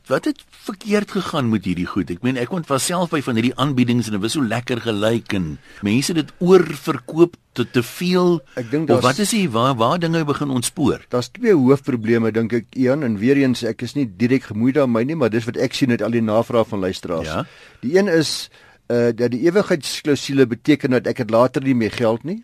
Wat 0.08 0.24
het 0.24 0.38
verkeerd 0.64 1.10
gegaan 1.12 1.50
met 1.52 1.66
hierdie 1.68 1.84
goed? 1.86 2.08
Ek 2.08 2.22
meen 2.24 2.38
ek 2.40 2.48
kon 2.48 2.64
van 2.64 2.80
self 2.80 3.10
by 3.12 3.20
van 3.24 3.36
hierdie 3.36 3.52
aanbiedings 3.60 4.06
en 4.08 4.14
dit 4.16 4.22
was 4.22 4.32
so 4.38 4.44
lekker 4.44 4.80
gelyk 4.80 5.34
en 5.36 5.58
mense 5.84 6.14
dit 6.16 6.30
oorverkoop 6.40 7.36
tot 7.58 7.68
te 7.74 7.82
veel. 7.84 8.38
Ek 8.56 8.70
dink 8.72 8.88
daar 8.88 9.02
Wat 9.04 9.20
is 9.20 9.34
hier 9.36 9.50
waar 9.52 9.76
waar 9.76 10.00
dinge 10.00 10.24
begin 10.24 10.48
ontspoor? 10.54 11.04
Daar's 11.12 11.28
twee 11.28 11.52
hoofprobleme 11.52 12.32
dink 12.32 12.52
ek 12.56 12.66
Ian 12.80 13.04
en 13.04 13.20
weer 13.20 13.36
eens 13.42 13.60
ek 13.68 13.84
is 13.84 13.92
nie 13.98 14.08
direk 14.08 14.48
gemoeid 14.48 14.80
daarmee 14.80 15.04
nie, 15.10 15.18
maar 15.18 15.28
dis 15.34 15.44
wat 15.44 15.60
ek 15.60 15.76
sien 15.76 15.92
uit 15.92 16.00
al 16.00 16.16
die 16.16 16.24
navrae 16.24 16.64
van 16.64 16.80
luisteraars. 16.88 17.28
Ja? 17.28 17.44
Die 17.84 17.92
een 17.98 18.08
is 18.08 18.48
uh 18.88 19.10
dat 19.12 19.32
die 19.32 19.44
ewigheidsklausule 19.46 20.46
beteken 20.46 20.90
dat 20.96 21.06
ek 21.06 21.24
dit 21.24 21.30
later 21.30 21.62
nie 21.62 21.74
meer 21.74 21.92
geld 21.92 22.24
nie. 22.24 22.42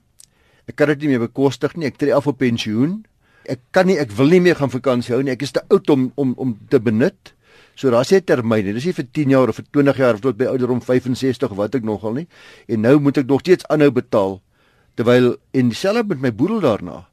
Ek 0.68 0.76
kan 0.76 0.88
dit 0.92 1.04
nie 1.04 1.14
meer 1.14 1.24
bekostig 1.26 1.76
nie. 1.76 1.88
Ek 1.88 1.96
tree 2.00 2.14
af 2.14 2.26
op 2.28 2.38
pensioen. 2.40 3.02
Ek 3.48 3.60
kan 3.76 3.86
nie 3.88 3.98
ek 4.00 4.12
wil 4.16 4.32
nie 4.32 4.40
meer 4.40 4.56
gaan 4.56 4.72
vakansie 4.72 5.14
hou 5.14 5.22
nie. 5.22 5.32
Ek 5.32 5.42
is 5.44 5.52
te 5.52 5.64
oud 5.68 5.90
om 5.90 6.10
om 6.20 6.34
om 6.40 6.54
te 6.68 6.80
benut. 6.80 7.34
So 7.74 7.90
daar's 7.90 8.12
'n 8.12 8.24
termyn. 8.24 8.64
Dit 8.64 8.76
is 8.76 8.84
nie 8.84 8.92
vir 8.92 9.06
10 9.12 9.30
jaar 9.30 9.48
of 9.48 9.56
vir 9.56 9.64
20 9.70 9.96
jaar 9.96 10.14
of 10.14 10.20
tot 10.20 10.36
by 10.36 10.44
ouderdom 10.44 10.80
65 10.80 11.50
of 11.50 11.56
wat 11.56 11.74
ek 11.74 11.84
nogal 11.84 12.12
nie. 12.12 12.28
En 12.68 12.80
nou 12.80 12.98
moet 13.00 13.18
ek 13.18 13.26
nog 13.26 13.40
steeds 13.40 13.66
aanhou 13.66 13.90
betaal 13.90 14.40
terwyl 14.94 15.36
en 15.52 15.68
dieselfde 15.68 16.04
met 16.08 16.20
my 16.20 16.32
boedel 16.32 16.60
daarna. 16.60 17.06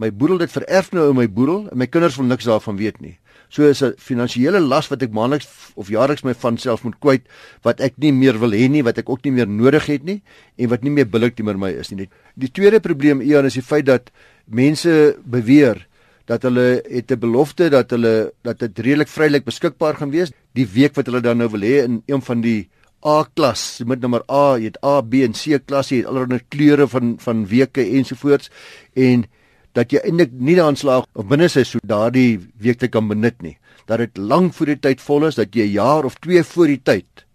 My 0.00 0.08
boedel 0.10 0.38
dit 0.40 0.52
vererf 0.52 0.94
nou 0.96 1.10
in 1.10 1.18
my 1.18 1.26
boedel 1.28 1.66
en 1.68 1.76
my 1.80 1.86
kinders 1.86 2.16
wil 2.16 2.28
niks 2.30 2.48
daarvan 2.48 2.78
weet 2.80 3.02
nie. 3.04 3.18
So 3.50 3.66
is 3.68 3.82
'n 3.82 3.94
finansiële 3.98 4.60
las 4.60 4.88
wat 4.88 5.02
ek 5.02 5.12
maandeliks 5.12 5.48
of 5.74 5.88
jaarliks 5.88 6.24
my 6.24 6.34
van 6.34 6.56
self 6.56 6.84
moet 6.84 6.98
kwyt 7.00 7.22
wat 7.62 7.80
ek 7.80 7.94
nie 7.98 8.12
meer 8.12 8.38
wil 8.38 8.52
hê 8.52 8.70
nie, 8.70 8.82
wat 8.82 8.98
ek 8.98 9.10
ook 9.10 9.24
nie 9.24 9.32
meer 9.32 9.48
nodig 9.48 9.86
het 9.86 10.04
nie 10.04 10.22
en 10.56 10.68
wat 10.68 10.82
nie 10.82 10.90
meer 10.90 11.06
billik 11.06 11.36
teenoor 11.36 11.58
my 11.58 11.70
is 11.70 11.90
nie. 11.90 12.08
Die 12.36 12.48
tweede 12.48 12.80
probleem 12.80 13.20
Ian 13.20 13.44
is 13.44 13.54
die 13.54 13.62
feit 13.62 13.86
dat 13.86 14.10
mense 14.46 15.16
beweer 15.24 15.86
dat 16.26 16.42
hulle 16.42 16.82
het 16.88 17.10
'n 17.10 17.18
belofte 17.18 17.68
dat 17.70 17.90
hulle 17.90 18.32
dat 18.42 18.58
dit 18.58 18.78
redelik 18.78 19.08
vrylik 19.08 19.44
beskikbaar 19.44 19.96
gaan 19.96 20.10
wees 20.10 20.32
die 20.54 20.66
week 20.66 20.94
wat 20.94 21.06
hulle 21.06 21.20
dan 21.20 21.38
nou 21.38 21.48
wil 21.48 21.60
hê 21.60 21.84
in 21.84 22.02
een 22.06 22.22
van 22.22 22.40
die 22.40 22.68
A 23.04 23.24
klas, 23.34 23.80
met 23.86 24.00
nommer 24.00 24.20
A, 24.30 24.58
jy 24.58 24.64
het 24.64 24.84
A, 24.84 25.00
B 25.00 25.24
en 25.24 25.32
C 25.32 25.56
klasse, 25.64 25.94
jy 25.94 26.00
het 26.02 26.10
allerlei 26.10 26.40
kleure 26.48 26.86
van 26.86 27.16
van 27.18 27.46
weke 27.46 27.80
ensovoorts 27.80 28.50
en 28.94 29.24
dat 29.72 29.92
jy 29.92 30.02
eintlik 30.04 30.32
nie 30.32 30.56
daan 30.58 30.76
slaag 30.76 31.06
of 31.14 31.26
binne 31.30 31.48
sy 31.48 31.64
so 31.64 31.78
daardie 31.86 32.40
week 32.58 32.78
te 32.78 32.88
kan 32.88 33.08
benut 33.08 33.42
nie. 33.42 33.56
Dat 33.86 33.98
dit 33.98 34.18
lank 34.18 34.54
voor 34.54 34.66
die 34.74 34.80
tyd 34.80 35.00
vol 35.00 35.26
is 35.26 35.34
dat 35.34 35.54
jy 35.54 35.66
'n 35.66 35.72
jaar 35.72 36.04
of 36.04 36.14
2 36.20 36.42
voor 36.44 36.66
die 36.66 36.82
tyd 36.82 37.26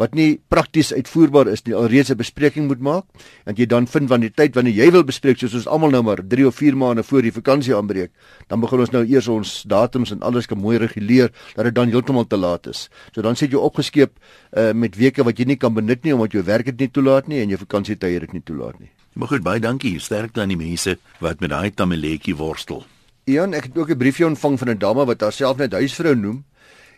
wat 0.00 0.16
nie 0.16 0.40
prakties 0.52 0.92
uitvoerbaar 0.94 1.50
is 1.52 1.64
nie 1.66 1.74
alreeds 1.76 2.10
'n 2.10 2.16
bespreking 2.16 2.66
moet 2.68 2.80
maak 2.80 3.04
en 3.46 3.54
jy 3.56 3.66
dan 3.66 3.86
vind 3.86 4.08
wanneer 4.08 4.30
die 4.30 4.36
tyd 4.42 4.54
wanneer 4.54 4.74
jy 4.74 4.90
wil 4.90 5.04
bespreek 5.04 5.38
soos 5.38 5.54
ons 5.54 5.66
almal 5.66 5.90
nou 5.90 6.02
maar 6.02 6.22
3 6.22 6.46
of 6.46 6.54
4 6.54 6.76
maande 6.76 7.02
voor 7.02 7.22
die 7.22 7.32
vakansie 7.32 7.74
aanbreek 7.74 8.10
dan 8.48 8.60
begin 8.60 8.80
ons 8.80 8.90
nou 8.90 9.04
eers 9.04 9.28
ons 9.28 9.64
datums 9.66 10.12
en 10.12 10.22
alles 10.22 10.46
kan 10.46 10.58
mooi 10.58 10.78
reguleer 10.78 11.30
dat 11.54 11.64
dit 11.64 11.74
dan 11.74 11.88
heeltemal 11.88 12.26
te 12.26 12.36
laat 12.36 12.66
is. 12.66 12.88
So 13.14 13.22
dan 13.22 13.36
sit 13.36 13.50
jy 13.50 13.58
opgeskeep 13.58 14.10
uh, 14.56 14.72
met 14.72 14.96
weke 14.96 15.24
wat 15.24 15.38
jy 15.38 15.44
nie 15.44 15.56
kan 15.56 15.74
benut 15.74 16.04
nie 16.04 16.14
omdat 16.14 16.32
jou 16.32 16.42
werk 16.42 16.64
dit 16.64 16.78
nie 16.78 16.90
toelaat 16.90 17.28
nie 17.28 17.40
en 17.40 17.48
jou 17.48 17.58
vakansietye 17.58 18.20
dit 18.20 18.32
nie 18.32 18.42
toelaat 18.42 18.80
nie. 18.80 18.90
Maar 19.12 19.28
goed, 19.28 19.42
baie 19.44 19.60
dankie. 19.60 19.98
Sterkte 20.00 20.40
aan 20.40 20.52
die 20.52 20.56
mense 20.56 20.96
wat 21.20 21.40
met 21.40 21.52
daai 21.52 21.70
tamaletjie 21.70 22.36
worstel. 22.36 22.86
Ian, 23.28 23.54
ek 23.54 23.68
het 23.68 23.76
ook 23.78 23.90
'n 23.90 23.98
briefie 23.98 24.26
ontvang 24.26 24.58
van 24.58 24.70
'n 24.70 24.78
dame 24.78 25.04
wat 25.04 25.20
haarself 25.20 25.56
net 25.56 25.72
huisvrou 25.72 26.14
noem 26.14 26.44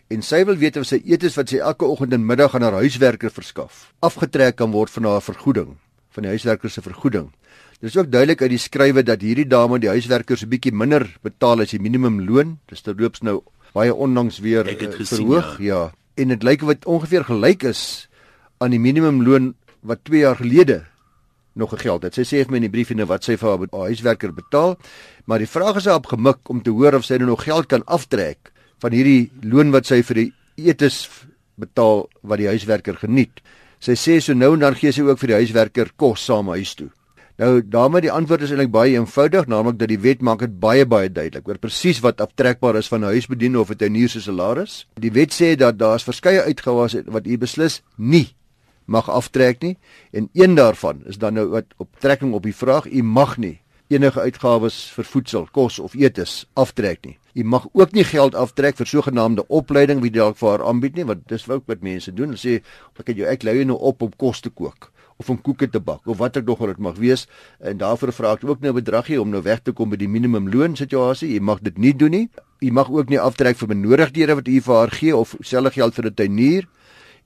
en 0.08 0.22
sy 0.22 0.44
wil 0.44 0.56
weet 0.56 0.76
of 0.76 0.86
sy 0.86 1.00
etes 1.04 1.34
wat 1.34 1.48
sy 1.48 1.58
elke 1.58 1.84
oggend 1.84 2.12
en 2.12 2.26
middag 2.26 2.54
aan 2.54 2.62
haar 2.62 2.80
huiswerker 2.84 3.30
verskaf, 3.30 3.92
afgetrek 4.00 4.56
kan 4.56 4.70
word 4.70 4.90
van 4.90 5.04
haar 5.04 5.22
vergoeding, 5.22 5.76
van 6.10 6.22
die 6.22 6.30
huiswerker 6.30 6.70
se 6.70 6.82
vergoeding. 6.82 7.32
Dit 7.80 7.90
is 7.90 7.96
ook 7.96 8.10
duidelik 8.10 8.42
uit 8.42 8.50
die 8.50 8.58
skrywe 8.58 9.02
dat 9.02 9.20
hierdie 9.20 9.46
dame 9.46 9.78
die 9.78 9.88
huiswerkers 9.88 10.42
'n 10.42 10.48
bietjie 10.48 10.72
minder 10.72 11.16
betaal 11.22 11.60
as 11.60 11.70
die 11.70 11.80
minimumloon. 11.80 12.58
Dis 12.68 12.80
terloops 12.80 13.20
nou 13.22 13.42
baie 13.72 13.94
onlangs 13.94 14.38
weer 14.38 14.66
uh, 14.66 14.92
gesien, 14.92 15.26
verhoog, 15.26 15.58
ja. 15.58 15.64
ja. 15.64 15.92
En 16.14 16.28
dit 16.28 16.42
lyk 16.42 16.60
wat 16.60 16.84
ongeveer 16.84 17.24
gelyk 17.24 17.62
is 17.62 18.08
aan 18.58 18.70
die 18.70 18.80
minimumloon 18.80 19.54
wat 19.80 20.04
2 20.04 20.20
jaar 20.20 20.36
gelede 20.36 20.84
nog 21.54 21.70
gegeld 21.70 22.02
het. 22.02 22.14
Sy 22.14 22.24
sê 22.26 22.42
vir 22.44 22.54
my 22.54 22.60
in 22.62 22.66
die 22.68 22.72
brief 22.72 22.90
en 22.90 23.04
wat 23.06 23.26
sy 23.26 23.36
vir 23.38 23.50
haar 23.50 23.66
haar 23.70 23.90
huiswerker 23.90 24.32
betaal, 24.34 24.76
maar 25.26 25.42
die 25.42 25.50
vraag 25.50 25.78
is 25.80 25.86
op 25.90 26.10
gemik 26.10 26.50
om 26.50 26.62
te 26.62 26.74
hoor 26.74 26.98
of 26.98 27.06
sy 27.06 27.18
nou 27.20 27.30
nog 27.30 27.44
geld 27.46 27.68
kan 27.70 27.84
aftrek 27.86 28.50
van 28.82 28.92
hierdie 28.92 29.30
loon 29.42 29.70
wat 29.74 29.86
sy 29.86 30.02
vir 30.02 30.22
die 30.24 30.30
etes 30.70 31.06
betaal 31.60 32.08
wat 32.22 32.42
die 32.42 32.50
huiswerker 32.50 32.98
geniet. 32.98 33.40
Sy 33.78 33.94
sê 33.98 34.18
so 34.20 34.34
nou 34.34 34.54
en 34.54 34.66
dan 34.66 34.76
gee 34.78 34.92
sy 34.92 35.04
ook 35.06 35.20
vir 35.22 35.34
die 35.34 35.40
huiswerker 35.44 35.94
kos 35.96 36.24
saam 36.26 36.50
huis 36.54 36.74
toe. 36.74 36.90
Nou 37.38 37.58
daarmee 37.66 38.04
die 38.04 38.12
antwoord 38.14 38.44
is 38.46 38.52
eintlik 38.54 38.70
baie 38.70 38.94
eenvoudig, 38.94 39.48
naamlik 39.50 39.78
dat 39.80 39.90
die 39.90 39.98
wet 39.98 40.20
maak 40.22 40.44
dit 40.44 40.54
baie 40.62 40.86
baie 40.86 41.10
duidelik 41.10 41.48
oor 41.48 41.58
presies 41.58 41.98
wat 42.02 42.22
aftrekbaar 42.22 42.78
is 42.78 42.88
van 42.88 43.02
'n 43.02 43.10
huisbediende 43.14 43.60
of 43.60 43.70
'n 43.70 43.76
tuinier 43.76 44.08
se 44.08 44.20
salaris. 44.20 44.86
Die 44.94 45.10
wet 45.10 45.34
sê 45.34 45.56
dat 45.56 45.78
daar's 45.78 46.04
verskeie 46.04 46.42
uitgawes 46.42 46.94
wat 47.06 47.26
u 47.26 47.38
beslis 47.38 47.82
nie 47.96 48.34
mag 48.84 49.10
aftrek 49.10 49.62
nie 49.62 49.76
en 50.12 50.28
een 50.32 50.54
daarvan 50.54 51.02
is 51.06 51.18
dan 51.18 51.34
nou 51.34 51.48
wat 51.48 51.66
op 51.76 51.88
trekking 51.98 52.32
op 52.34 52.42
die 52.42 52.56
vraag 52.56 52.86
u 52.86 53.02
mag 53.02 53.36
nie 53.36 53.64
enige 53.92 54.20
uitgawes 54.20 54.76
vir 54.96 55.04
voedsel, 55.04 55.46
kos 55.52 55.78
of 55.78 55.94
etes 55.98 56.44
aftrek 56.58 57.04
nie. 57.04 57.18
U 57.34 57.44
mag 57.44 57.66
ook 57.72 57.92
nie 57.92 58.04
geld 58.06 58.34
aftrek 58.38 58.78
vir 58.78 58.88
sogenaamde 58.88 59.44
opleiding 59.48 60.00
wie 60.02 60.12
dalk 60.14 60.38
vir 60.40 60.54
haar 60.54 60.64
aanbied 60.70 60.96
nie, 60.96 61.04
want 61.04 61.26
dis 61.28 61.46
ook 61.50 61.66
wat 61.70 61.84
mense 61.84 62.12
doen. 62.14 62.32
Hulle 62.32 62.40
sê 62.40 62.60
ek 62.98 63.12
het 63.12 63.20
jou 63.20 63.28
ek 63.28 63.44
lei 63.44 63.58
jou 63.58 63.68
nou 63.68 63.78
op 63.78 64.02
om 64.06 64.12
kos 64.16 64.40
te 64.44 64.50
kook 64.50 64.90
of 65.22 65.28
om 65.30 65.38
koeke 65.38 65.68
te 65.70 65.78
bak 65.78 66.08
of 66.10 66.18
wat 66.18 66.40
ek 66.40 66.46
nog 66.48 66.62
al 66.64 66.72
dit 66.72 66.80
mag 66.82 66.96
wees 66.98 67.28
en 67.62 67.78
daarvoor 67.78 68.10
vra 68.16 68.32
ek 68.34 68.42
ook 68.48 68.64
nou 68.64 68.72
'n 68.72 68.80
bedragie 68.82 69.20
om 69.20 69.30
nou 69.30 69.42
weg 69.42 69.62
te 69.62 69.72
kom 69.72 69.90
by 69.90 69.96
die 69.96 70.08
minimumloon 70.08 70.76
situasie. 70.76 71.34
Jy 71.34 71.40
mag 71.40 71.60
dit 71.62 71.78
nie 71.78 71.94
doen 71.94 72.10
nie. 72.10 72.28
Jy 72.60 72.70
mag 72.70 72.90
ook 72.90 73.08
nie 73.08 73.20
aftrek 73.20 73.56
vir 73.56 73.68
benodigdhede 73.68 74.34
wat 74.34 74.48
u 74.48 74.60
vir 74.60 74.74
haar 74.74 74.90
gee 74.90 75.16
of 75.16 75.36
selfe 75.40 75.70
geld 75.70 75.94
vir 75.94 76.06
'n 76.06 76.14
tuinier 76.14 76.68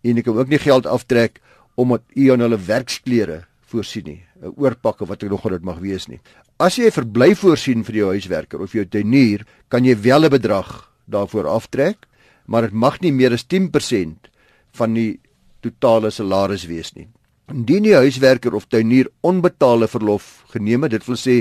en 0.03 0.17
jy 0.17 0.23
kan 0.23 0.37
ook 0.37 0.49
nie 0.49 0.59
geld 0.59 0.87
aftrek 0.87 1.41
omdat 1.79 2.03
u 2.19 2.33
aan 2.33 2.43
hulle 2.43 2.59
werksklere 2.59 3.45
voorsien 3.71 4.05
nie, 4.05 4.23
'n 4.43 4.53
oorpak 4.57 5.01
of 5.01 5.09
wat 5.09 5.23
ek 5.23 5.31
nog 5.31 5.45
al 5.45 5.51
dit 5.51 5.65
mag 5.65 5.79
wees 5.79 6.09
nie. 6.09 6.21
As 6.59 6.77
jy 6.77 6.87
'n 6.87 6.91
verblyf 6.91 7.39
voorsien 7.39 7.85
vir 7.85 7.95
jou 7.95 8.09
huiswerker 8.11 8.61
of 8.61 8.73
jou 8.73 8.85
tuinier, 8.85 9.47
kan 9.69 9.85
jy 9.85 9.95
wel 9.95 10.25
'n 10.25 10.31
bedrag 10.31 10.91
daarvoor 11.07 11.47
aftrek, 11.47 12.07
maar 12.47 12.63
dit 12.63 12.73
mag 12.73 13.01
nie 13.01 13.13
meer 13.13 13.33
as 13.33 13.45
10% 13.45 14.29
van 14.73 14.95
die 14.95 15.21
totale 15.61 16.11
salaris 16.11 16.67
wees 16.67 16.95
nie. 16.95 17.09
Indien 17.49 17.87
die 17.87 17.95
huiswerker 17.97 18.53
of 18.53 18.67
tuinier 18.69 19.07
onbetaalde 19.25 19.87
verlof 19.89 20.43
geneem 20.53 20.83
het, 20.85 20.93
dit 20.93 21.05
wil 21.09 21.17
sê 21.17 21.37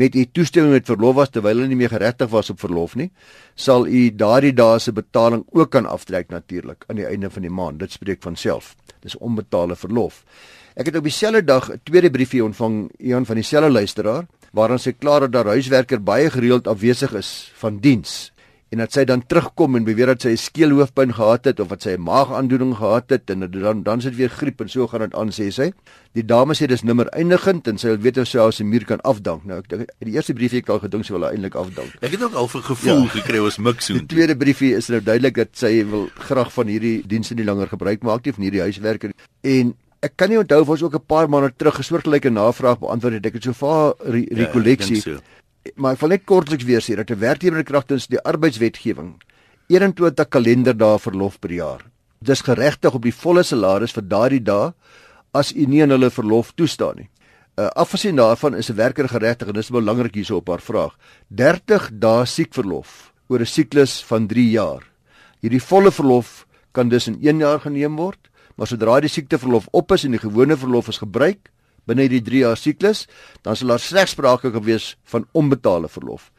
met 0.00 0.14
u 0.16 0.22
toestemming 0.24 0.72
met 0.72 0.88
verlof 0.88 1.18
was 1.18 1.32
terwyl 1.34 1.58
hulle 1.58 1.68
nie 1.68 1.76
meer 1.76 1.92
geregtig 1.92 2.30
was 2.32 2.48
op 2.48 2.62
verlof 2.62 2.94
nie, 2.96 3.10
sal 3.52 3.84
u 3.84 4.06
daardie 4.08 4.54
dae 4.56 4.78
se 4.80 4.94
betaling 4.96 5.44
ook 5.52 5.70
kan 5.76 5.84
aftrek 5.84 6.32
natuurlik 6.32 6.88
aan 6.88 6.96
die 7.02 7.04
einde 7.04 7.28
van 7.28 7.44
die 7.44 7.52
maand. 7.52 7.78
Dit 7.82 7.92
spreek 7.92 8.24
van 8.24 8.40
self. 8.40 8.72
Dis 9.04 9.18
onbetaalde 9.20 9.76
verlof. 9.76 10.24
Ek 10.80 10.88
het 10.88 10.96
op 10.96 11.04
dieselfde 11.04 11.44
dag 11.44 11.68
'n 11.68 11.80
tweede 11.84 12.10
briefie 12.10 12.44
ontvang 12.44 12.88
een 12.96 13.26
van 13.26 13.36
dieselfde 13.36 13.70
luisteraar 13.70 14.26
waarin 14.52 14.78
sy 14.78 14.92
klaar 14.92 15.20
dat 15.20 15.34
haar 15.34 15.52
huiswerker 15.52 16.02
baie 16.02 16.30
gereeld 16.30 16.68
afwesig 16.68 17.12
is 17.12 17.52
van 17.54 17.78
diens 17.78 18.32
en 18.70 18.78
dat 18.78 18.94
sy 18.94 19.02
dan 19.04 19.22
terugkom 19.26 19.74
en 19.74 19.86
beweer 19.86 20.12
dat 20.12 20.22
sy 20.22 20.30
'n 20.30 20.38
skeelhoofpyn 20.38 21.14
gehad 21.14 21.44
het 21.44 21.60
of 21.60 21.68
dat 21.68 21.82
sy 21.82 21.96
'n 21.96 22.02
maagaandoening 22.06 22.76
gehad 22.76 23.10
het 23.10 23.30
en 23.30 23.50
dan 23.50 23.82
dan 23.82 24.00
sit 24.00 24.16
weer 24.16 24.30
griep 24.30 24.60
en 24.60 24.68
so 24.68 24.86
gaan 24.86 25.00
dit 25.00 25.14
aan 25.14 25.30
sê 25.30 25.50
sy. 25.50 25.72
Die 26.12 26.24
dame 26.24 26.54
sê 26.54 26.66
dis 26.66 26.82
nimmer 26.82 27.06
eindigend 27.08 27.66
en 27.66 27.78
sy 27.78 27.88
wil 27.88 27.98
weet 27.98 28.18
of 28.18 28.28
sy 28.28 28.38
haar 28.38 28.52
se 28.52 28.64
muur 28.64 28.84
kan 28.84 29.00
afdank. 29.00 29.44
Nou 29.44 29.58
ek 29.58 29.68
dink 29.68 29.80
in 29.98 30.06
die 30.06 30.14
eerste 30.14 30.34
briefie 30.34 30.58
ek 30.58 30.68
al 30.68 30.78
gedink 30.78 31.04
sy 31.04 31.12
wil 31.12 31.24
eintlik 31.24 31.54
afdank. 31.54 31.90
Ek 32.00 32.10
het 32.10 32.22
ook 32.22 32.34
al 32.34 32.44
'n 32.46 32.62
gevoel 32.62 33.02
ja. 33.02 33.08
gekry 33.08 33.38
ons 33.38 33.58
mik 33.58 33.80
so. 33.80 33.94
Die 33.94 34.06
tweede 34.06 34.36
briefie 34.36 34.74
is 34.74 34.88
nou 34.88 35.00
duidelik 35.00 35.34
dat 35.34 35.48
sy 35.52 35.84
wil 35.84 36.08
graag 36.14 36.52
van 36.52 36.66
hierdie 36.66 37.02
dienste 37.06 37.34
nie 37.34 37.44
langer 37.44 37.68
gebruik 37.68 38.02
maak 38.02 38.24
nie 38.24 38.32
van 38.32 38.42
hierdie 38.42 38.60
huiswerker 38.60 39.10
en 39.42 39.74
ek 40.00 40.16
kan 40.16 40.30
nie 40.30 40.38
onthou 40.38 40.60
of 40.62 40.68
ons 40.68 40.82
ook 40.82 40.94
'n 40.94 41.06
paar 41.06 41.28
maande 41.28 41.52
terug 41.56 41.78
'n 41.78 41.82
soortgelyke 41.82 42.30
navraag 42.30 42.78
beantwoord 42.78 43.14
het. 43.14 43.26
Ek 43.26 43.34
het 43.34 43.42
so 43.42 43.52
vaar 43.52 43.94
re. 43.98 44.26
Ja, 44.30 45.00
so. 45.00 45.18
Maar 45.76 45.92
ek 45.96 46.00
wil 46.00 46.12
net 46.14 46.24
kortliks 46.24 46.64
weer 46.64 46.80
sê 46.80 46.96
dat 46.96 47.10
'n 47.10 47.20
werknemer 47.20 47.64
kragtens 47.64 48.06
die 48.06 48.20
arbeidswetgewing 48.20 49.20
21 49.68 50.28
kalenderdae 50.28 50.98
verlof 50.98 51.38
per 51.38 51.52
jaar. 51.52 51.84
Dis 52.18 52.42
geregtig 52.42 52.94
op 52.94 53.02
die 53.02 53.14
volle 53.14 53.42
salaris 53.42 53.92
vir 53.92 54.02
daardie 54.02 54.42
dae 54.42 54.72
as 55.32 55.52
u 55.52 55.66
nie 55.66 55.82
aan 55.82 55.90
hulle 55.90 56.10
verlof 56.10 56.52
toestaan 56.52 56.96
nie. 56.96 57.08
Uh, 57.56 57.66
afgesien 57.76 58.16
daarvan 58.16 58.54
is 58.54 58.70
'n 58.70 58.76
werker 58.76 59.08
geregtig 59.08 59.48
en 59.48 59.54
dis 59.54 59.70
belangrik 59.70 60.14
hierso 60.14 60.36
op 60.36 60.48
haar 60.48 60.60
vraag. 60.60 60.96
30 61.28 61.90
dae 61.92 62.26
siekverlof 62.26 63.12
oor 63.28 63.40
'n 63.40 63.46
siklus 63.46 64.02
van 64.04 64.26
3 64.26 64.50
jaar. 64.50 64.82
Hierdie 65.40 65.62
volle 65.62 65.90
verlof 65.90 66.46
kan 66.72 66.88
dus 66.88 67.06
in 67.06 67.18
1 67.20 67.38
jaar 67.38 67.60
geneem 67.60 67.96
word, 67.96 68.30
maar 68.56 68.66
sodra 68.66 69.00
die 69.00 69.08
siekteverlof 69.08 69.68
op 69.70 69.92
is 69.92 70.04
en 70.04 70.10
die 70.10 70.20
gewone 70.20 70.56
verlof 70.56 70.88
is 70.88 70.98
gebruik 70.98 71.50
binne 71.90 72.08
die 72.10 72.22
3 72.24 72.44
jaar 72.44 72.58
siklus, 72.58 73.06
dan 73.42 73.58
sal 73.58 73.74
daar 73.74 73.82
slegs 73.82 74.14
sprake 74.16 74.52
gewees 74.54 74.94
van 75.10 75.26
onbetaalde 75.34 75.90
verlof. 75.90 76.30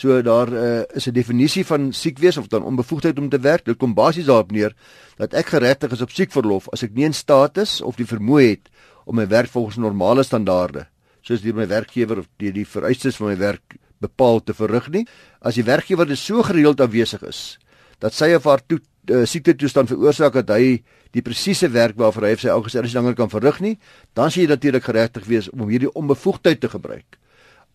So 0.00 0.22
daar 0.22 0.48
uh, 0.48 0.82
is 0.96 1.06
'n 1.06 1.12
definisie 1.12 1.64
van 1.66 1.92
siek 1.92 2.18
wees 2.18 2.36
of 2.36 2.46
dan 2.46 2.62
onbevoegdheid 2.62 3.18
om 3.18 3.28
te 3.28 3.38
werk. 3.38 3.64
Dit 3.64 3.76
kom 3.76 3.94
basies 3.94 4.24
daarop 4.24 4.52
neer 4.52 4.74
dat 5.16 5.34
ek 5.34 5.46
geregtig 5.46 5.92
is 5.92 6.00
op 6.00 6.10
siekverlof 6.10 6.68
as 6.72 6.82
ek 6.82 6.94
nie 6.94 7.04
in 7.04 7.14
staat 7.14 7.58
is 7.58 7.80
of 7.80 7.96
die 7.96 8.06
vermoë 8.06 8.48
het 8.48 8.70
om 9.04 9.16
my 9.16 9.26
werk 9.26 9.50
volgens 9.50 9.76
normale 9.76 10.22
standaarde, 10.22 10.86
soos 11.22 11.42
deur 11.42 11.54
my 11.54 11.66
werkgewer 11.66 12.18
of 12.18 12.28
deur 12.36 12.52
die 12.52 12.66
vereistes 12.66 13.16
van 13.16 13.26
my 13.26 13.36
werk 13.36 13.76
bepaal 14.00 14.40
te 14.40 14.54
verrig 14.54 14.88
nie. 14.88 15.06
As 15.40 15.54
die 15.54 15.64
werkgewer 15.64 16.06
dus 16.06 16.24
so 16.24 16.42
gereeld 16.42 16.80
afwesig 16.80 17.22
is 17.22 17.58
dat 18.00 18.14
sy 18.14 18.32
of 18.32 18.44
haar 18.44 18.62
toe, 18.66 18.80
uh, 19.10 19.24
siekte 19.26 19.54
toestand 19.58 19.90
veroorsaak 19.90 20.36
dat 20.40 20.52
hy 20.56 20.80
die 21.14 21.22
presiese 21.26 21.68
werk 21.74 21.98
waarvoor 21.98 22.28
hy 22.28 22.34
sy 22.38 22.50
aangestel 22.52 22.86
is 22.86 22.94
langer 22.94 23.16
kan 23.18 23.30
verrig 23.32 23.60
nie, 23.60 23.74
dan 24.14 24.30
sien 24.30 24.44
jy 24.44 24.52
natuurlik 24.52 24.86
geregtig 24.86 25.26
wees 25.28 25.50
om 25.50 25.68
hierdie 25.68 25.90
onbevoegdheid 25.98 26.62
te 26.62 26.70
gebruik 26.70 27.18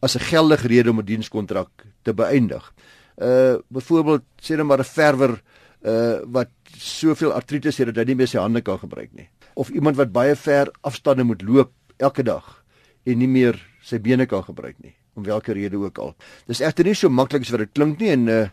as 0.02 0.16
'n 0.16 0.28
geldige 0.32 0.68
rede 0.68 0.90
om 0.90 1.00
'n 1.00 1.06
dienskontrak 1.06 1.70
te 2.04 2.14
beëindig. 2.14 2.74
Uh 3.18 3.58
byvoorbeeld 3.70 4.24
sê 4.42 4.58
net 4.58 4.66
maar 4.66 4.80
'n 4.80 4.84
verwer 4.84 5.42
uh 5.86 6.20
wat 6.26 6.52
soveel 6.78 7.32
artritis 7.32 7.78
het 7.78 7.88
dat 7.88 7.98
hy 7.98 8.04
nie 8.04 8.16
meer 8.16 8.28
sy 8.28 8.38
hande 8.38 8.62
kan 8.62 8.80
gebruik 8.80 9.14
nie. 9.14 9.30
Of 9.56 9.70
iemand 9.70 9.96
wat 9.96 10.12
baie 10.12 10.36
ver 10.36 10.72
afstande 10.82 11.24
moet 11.24 11.42
loop 11.42 11.72
elke 11.98 12.24
dag 12.24 12.64
en 13.06 13.18
nie 13.18 13.28
meer 13.28 13.56
sy 13.82 14.00
bene 14.00 14.26
kan 14.26 14.44
gebruik 14.44 14.76
nie 14.80 14.96
om 15.16 15.24
watter 15.24 15.56
rede 15.56 15.78
ook 15.80 15.98
al. 15.98 16.16
Dis 16.48 16.62
egter 16.62 16.86
nie 16.86 16.96
so 16.96 17.10
maklik 17.10 17.46
as 17.46 17.52
wat 17.54 17.66
dit 17.66 17.74
klink 17.74 18.00
nie 18.00 18.14
en 18.16 18.28
uh 18.28 18.46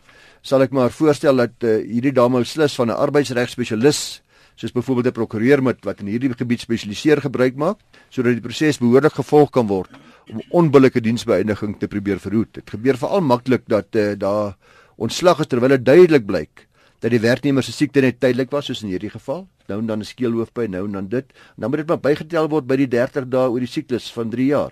sal 0.43 0.59
ek 0.59 0.73
maar 0.75 0.91
voorstel 0.91 1.37
dat 1.39 1.63
uh, 1.63 1.77
hierdie 1.87 2.11
dame 2.11 2.41
beslis 2.43 2.73
van 2.75 2.89
'n 2.91 2.99
arbeidsregspesialis 2.99 4.21
soos 4.59 4.73
byvoorbeeld 4.75 5.07
'n 5.07 5.15
prokureur 5.15 5.63
met 5.63 5.85
wat 5.85 6.01
in 6.01 6.07
hierdie 6.07 6.33
gebied 6.35 6.59
spesialiseer 6.59 7.21
gebruik 7.21 7.55
maak 7.55 7.79
sodat 8.09 8.35
die 8.35 8.43
proses 8.43 8.77
behoorlik 8.77 9.13
gevolg 9.13 9.51
kan 9.51 9.67
word 9.67 9.89
om 10.31 10.41
onbillike 10.49 11.01
diensbeëindiging 11.01 11.79
te 11.79 11.87
probeer 11.87 12.19
verhoed. 12.19 12.53
Dit 12.53 12.69
gebeur 12.69 12.97
veral 12.97 13.21
maklik 13.21 13.63
dat 13.67 13.95
uh, 13.95 14.15
daar 14.17 14.55
ontslag 14.95 15.39
is 15.39 15.47
terwyl 15.47 15.69
dit 15.69 15.85
duidelik 15.85 16.25
blyk 16.25 16.67
dat 17.03 17.11
die 17.11 17.19
werknemer 17.19 17.63
se 17.65 17.71
siekte 17.75 18.01
net 18.01 18.21
tydelik 18.23 18.51
was 18.55 18.69
soos 18.69 18.81
in 18.85 18.89
hierdie 18.93 19.11
geval. 19.11 19.43
Nou 19.67 19.79
en 19.81 19.87
dan 19.87 19.99
'n 19.99 20.05
skeelhoofpyn, 20.07 20.71
nou 20.71 20.85
en 20.85 20.91
dan 20.91 21.07
dit. 21.07 21.25
En 21.55 21.61
dan 21.61 21.69
moet 21.69 21.79
dit 21.79 21.87
maar 21.87 21.99
bygetel 21.99 22.47
word 22.49 22.65
by 22.67 22.75
die 22.79 22.87
30 22.87 23.27
dae 23.27 23.49
oor 23.49 23.59
die 23.59 23.67
siklus 23.67 24.11
van 24.11 24.29
3 24.29 24.45
jaar. 24.45 24.71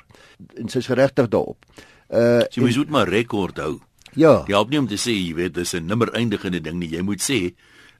En 0.55 0.69
sy's 0.69 0.87
geregtig 0.87 1.27
daarop. 1.27 1.57
Uh 2.09 2.43
Jy 2.51 2.61
moet 2.77 2.89
maar 2.89 3.07
rekord 3.09 3.57
hou. 3.57 3.79
ja. 4.15 4.43
Jy 4.47 4.53
help 4.53 4.69
nie 4.69 4.79
om 4.79 4.87
te 4.87 4.95
sê 4.97 5.11
jy 5.11 5.33
weet 5.35 5.53
dis 5.53 5.73
'n 5.73 5.85
nimmer 5.85 6.09
eindigende 6.13 6.61
ding 6.61 6.79
nie. 6.79 6.89
Jy 6.89 7.01
moet 7.01 7.21
sê 7.21 7.53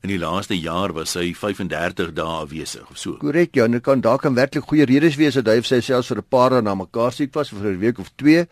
in 0.04 0.10
die 0.10 0.18
laaste 0.18 0.56
jaar 0.60 0.94
was 0.94 1.14
hy 1.14 1.34
35 1.34 2.14
dae 2.14 2.26
afwesig 2.26 2.90
of 2.90 2.98
so. 2.98 3.18
Korrek, 3.18 3.56
ja, 3.56 3.66
en 3.66 3.72
dit 3.72 3.84
kan 3.84 4.02
daar 4.02 4.18
kan 4.18 4.34
werklik 4.34 4.64
goeie 4.64 4.86
redes 4.86 5.16
wees 5.16 5.34
dat 5.34 5.48
hy 5.48 5.58
of 5.60 5.66
sy 5.66 5.80
selfs 5.82 6.08
vir 6.08 6.18
'n 6.18 6.26
paar 6.30 6.50
dae 6.50 6.62
na 6.62 6.76
mekaar 6.76 7.12
siek 7.12 7.34
was 7.34 7.50
vir 7.50 7.72
'n 7.74 7.80
week 7.80 8.00
of 8.00 8.10
2 8.16 8.40
en 8.40 8.48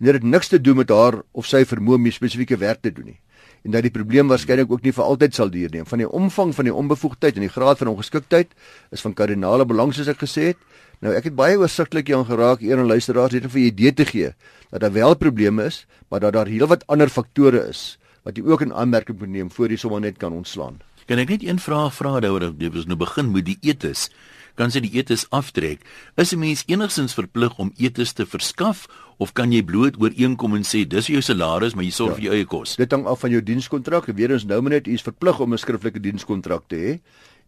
dit 0.00 0.14
het 0.14 0.22
niks 0.22 0.48
te 0.48 0.60
doen 0.60 0.76
met 0.76 0.88
haar 0.88 1.22
of 1.32 1.46
sy 1.46 1.64
vermoë 1.64 1.94
om 1.94 2.10
spesifieke 2.10 2.56
werk 2.56 2.80
te 2.82 2.90
doen 2.92 3.04
nie. 3.04 3.20
En 3.64 3.72
dat 3.72 3.82
die 3.82 3.90
probleem 3.90 4.28
waarskynlik 4.28 4.70
ook 4.70 4.82
nie 4.84 4.92
vir 4.92 5.04
altyd 5.04 5.34
sal 5.34 5.50
duur 5.50 5.72
nie. 5.72 5.84
Van 5.88 6.02
die 6.02 6.08
omvang 6.08 6.52
van 6.54 6.68
die 6.68 6.74
onbevoegdheid 6.74 7.38
en 7.38 7.46
die 7.46 7.52
graad 7.52 7.80
van 7.80 7.94
ongeskiktheid 7.94 8.52
is 8.92 9.00
van 9.00 9.14
kardinale 9.16 9.64
belang 9.64 9.94
soos 9.96 10.10
ek 10.12 10.20
gesê 10.20 10.52
het. 10.52 10.60
Nou 11.00 11.14
ek 11.16 11.30
het 11.30 11.36
baie 11.36 11.56
oorsigtelik 11.58 12.08
hier 12.08 12.20
aangeraak 12.20 12.62
eer 12.64 12.78
en 12.78 12.90
luisteraars 12.92 13.32
net 13.32 13.48
om 13.48 13.50
vir 13.50 13.60
'n 13.60 13.72
idee 13.72 13.92
te 13.92 14.04
gee 14.04 14.34
dat 14.70 14.80
daar 14.80 14.92
wel 14.92 15.14
probleme 15.16 15.64
is, 15.64 15.86
maar 16.08 16.20
dat 16.20 16.32
daar 16.32 16.46
heelwat 16.46 16.86
ander 16.86 17.08
faktore 17.08 17.68
is 17.68 17.98
wat 18.24 18.36
jy 18.36 18.44
ook 18.44 18.60
in 18.60 18.72
aanmerking 18.72 19.18
moet 19.18 19.28
neem 19.28 19.50
voor 19.50 19.68
jy 19.68 19.76
sommer 19.76 20.00
net 20.00 20.16
kan 20.16 20.32
ontslaan. 20.32 20.80
Kan 21.06 21.18
ek 21.18 21.28
net 21.28 21.42
een 21.44 21.58
vraag 21.58 21.94
vra 21.94 22.20
daaroor? 22.20 22.54
Jy 22.58 22.70
was 22.72 22.86
nou 22.86 22.96
begin 22.96 23.32
met 23.32 23.44
die 23.44 23.58
etes. 23.60 24.08
Kan 24.54 24.70
sy 24.70 24.80
die 24.80 24.92
etes 24.98 25.26
aftrek. 25.30 25.80
Is 26.16 26.32
'n 26.32 26.38
mens 26.38 26.64
enigstens 26.66 27.14
verplig 27.14 27.58
om 27.58 27.72
etes 27.76 28.12
te 28.12 28.26
verskaf 28.26 28.86
of 29.18 29.32
kan 29.32 29.52
jy 29.52 29.62
bloot 29.62 30.00
ooreenkom 30.00 30.54
en 30.54 30.62
sê 30.62 30.86
dis 30.88 31.06
jou 31.06 31.20
salaris, 31.20 31.74
maar 31.74 31.84
jy 31.84 31.90
sorg 31.90 32.10
ja, 32.10 32.14
vir 32.14 32.24
jou 32.24 32.34
eie 32.34 32.44
kos? 32.44 32.76
Dit 32.76 32.90
hang 32.92 33.06
af 33.06 33.20
van 33.20 33.30
jou 33.30 33.42
dienskontrak. 33.42 34.06
Weer 34.06 34.30
eens 34.30 34.44
nou 34.44 34.62
net, 34.62 34.86
u 34.86 34.92
is 34.92 35.02
verplig 35.02 35.40
om 35.40 35.52
'n 35.52 35.58
skriftelike 35.58 36.00
dienskontrak 36.00 36.68
te 36.68 36.76
hê 36.76 37.00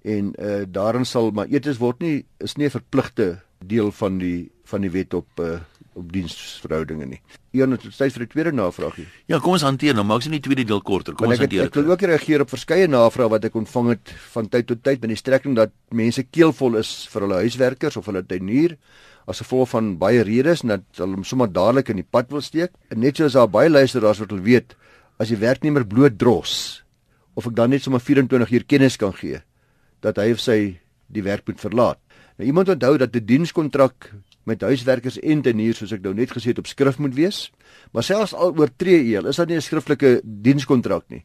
en 0.07 0.35
uh 0.39 0.65
daarin 0.69 1.05
sal 1.05 1.31
maar 1.31 1.51
etes 1.51 1.81
word 1.83 2.01
nie 2.01 2.25
is 2.39 2.57
nie 2.57 2.67
'n 2.67 2.71
verpligte 2.79 3.41
deel 3.59 3.91
van 3.91 4.19
die 4.19 4.51
van 4.65 4.81
die 4.81 4.91
wet 4.91 5.15
op 5.15 5.29
uh 5.41 5.59
op 5.97 6.13
diensverhoudinge 6.13 7.07
nie. 7.09 7.21
Een 7.57 7.73
het 7.73 7.85
tyd 7.97 8.13
vir 8.13 8.23
'n 8.23 8.29
tweede 8.29 8.53
navraagie. 8.53 9.07
Ja, 9.27 9.39
kom 9.39 9.53
ons 9.53 9.63
hanteer 9.63 9.95
nou, 9.95 10.05
maak 10.05 10.23
sy 10.23 10.29
nie 10.29 10.41
tweede 10.41 10.65
deel 10.65 10.83
korter. 10.83 11.15
Kom 11.15 11.29
ons 11.29 11.39
hanteer. 11.39 11.65
Ek, 11.65 11.67
ek 11.67 11.75
wil 11.75 11.91
ook 11.91 12.03
reageer 12.03 12.41
op 12.41 12.49
verskeie 12.49 12.87
navrae 12.87 13.29
wat 13.29 13.45
ek 13.45 13.55
ontvang 13.55 13.89
het 13.89 14.13
van 14.33 14.49
tyd 14.49 14.67
tot 14.67 14.83
tyd 14.83 15.01
met 15.01 15.09
die 15.09 15.17
strekking 15.17 15.57
dat 15.57 15.71
mense 15.91 16.23
keelvol 16.23 16.77
is 16.77 17.09
vir 17.11 17.23
hulle 17.23 17.35
huiswerkers 17.35 17.97
of 17.97 18.07
hulle 18.07 18.23
tuinier 18.23 18.77
as 19.27 19.39
gevolg 19.39 19.69
van 19.69 19.97
baie 19.99 20.23
redes 20.23 20.63
en 20.63 20.69
dat 20.69 20.85
hulle 20.97 21.15
hom 21.15 21.25
sommer 21.25 21.53
dadelik 21.53 21.89
in 21.89 21.97
die 21.97 22.09
pad 22.11 22.31
wil 22.31 22.41
steek. 22.41 22.71
En 22.91 23.01
net 23.01 23.17
soos 23.17 23.33
daar 23.33 23.49
baie 23.49 23.71
luisteraars 23.71 24.19
wat 24.19 24.31
wil 24.31 24.45
weet 24.45 24.77
as 25.19 25.29
die 25.29 25.41
werknemer 25.41 25.87
bloot 25.87 26.19
dros 26.19 26.85
of 27.35 27.47
ek 27.47 27.57
dan 27.57 27.71
net 27.71 27.83
sommer 27.83 28.01
24 28.01 28.51
uur 28.51 28.65
kennis 28.65 28.97
kan 28.97 29.13
gee 29.13 29.41
dat 30.05 30.17
hy 30.17 30.33
of 30.33 30.41
sy 30.41 30.79
die 31.09 31.23
werk 31.23 31.47
moet 31.47 31.61
verlaat. 31.61 31.99
Nou 32.37 32.47
iemand 32.47 32.69
onthou 32.69 32.97
dat 32.99 33.09
'n 33.09 33.19
die 33.19 33.25
dienskontrak 33.25 34.13
met 34.47 34.63
huiswerkers 34.63 35.19
en 35.19 35.43
teniers 35.43 35.83
soos 35.83 35.93
ek 35.93 36.05
nou 36.05 36.15
net 36.15 36.31
gesê 36.35 36.53
het 36.53 36.63
op 36.63 36.71
skrif 36.71 37.01
moet 37.03 37.15
wees. 37.15 37.51
Maar 37.93 38.07
selfs 38.07 38.35
al 38.35 38.55
oortree 38.55 39.03
jy, 39.03 39.23
is 39.27 39.37
dit 39.43 39.49
nie 39.49 39.57
'n 39.57 39.67
skriftelike 39.69 40.21
dienskontrak 40.23 41.05
nie. 41.11 41.25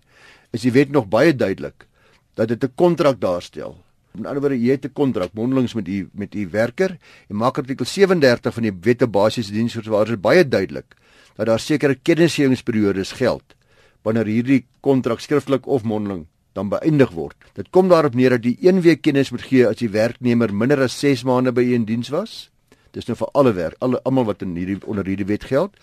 Is 0.51 0.61
die 0.61 0.71
wet 0.71 0.89
nog 0.91 1.07
baie 1.07 1.33
duidelik 1.35 1.87
dat 2.35 2.47
dit 2.47 2.63
'n 2.63 2.73
kontrak 2.75 3.19
daarstel. 3.19 3.77
Met 4.13 4.25
ander 4.25 4.41
woorde, 4.41 4.59
jy 4.59 4.71
het 4.71 4.85
'n 4.85 4.93
kontrak 4.93 5.33
mondelings 5.33 5.73
met 5.73 5.87
u 5.87 6.09
met 6.13 6.35
u 6.35 6.47
werker 6.49 6.97
en 7.29 7.35
maak 7.35 7.57
artikel 7.57 7.85
37 7.85 8.53
van 8.53 8.63
die 8.63 8.73
Wette 8.81 9.07
Basiese 9.07 9.51
Diensvoorwaardes 9.51 10.19
baie 10.19 10.47
duidelik 10.47 10.95
dat 11.35 11.45
daar 11.45 11.59
sekere 11.59 11.95
kennisgewingsperiodes 11.95 13.11
geld 13.11 13.55
wanneer 14.03 14.25
hierdie 14.25 14.65
kontrak 14.81 15.19
skriftelik 15.19 15.67
of 15.67 15.83
mondeling 15.83 16.25
dan 16.53 16.69
beëindig 16.69 17.11
word. 17.11 17.35
Dit 17.53 17.69
kom 17.69 17.87
daarop 17.89 18.15
neer 18.15 18.29
dat 18.29 18.43
jy 18.43 18.57
1 18.59 18.81
week 18.81 19.01
kennis 19.01 19.31
moet 19.31 19.41
gee 19.41 19.67
as 19.67 19.79
die 19.79 19.89
werknemer 19.89 20.53
minder 20.53 20.81
as 20.83 20.99
6 20.99 21.23
maande 21.23 21.51
by 21.51 21.63
'n 21.63 21.85
diens 21.85 22.09
was. 22.09 22.50
Dis 22.91 23.07
nou 23.07 23.15
vir 23.15 23.29
alle 23.39 23.53
werk, 23.55 23.77
alle 23.79 24.01
almal 24.03 24.25
wat 24.27 24.41
in 24.45 24.55
hierdie 24.59 24.79
onder 24.85 25.07
hierdie 25.07 25.27
wet 25.29 25.47
geld 25.49 25.77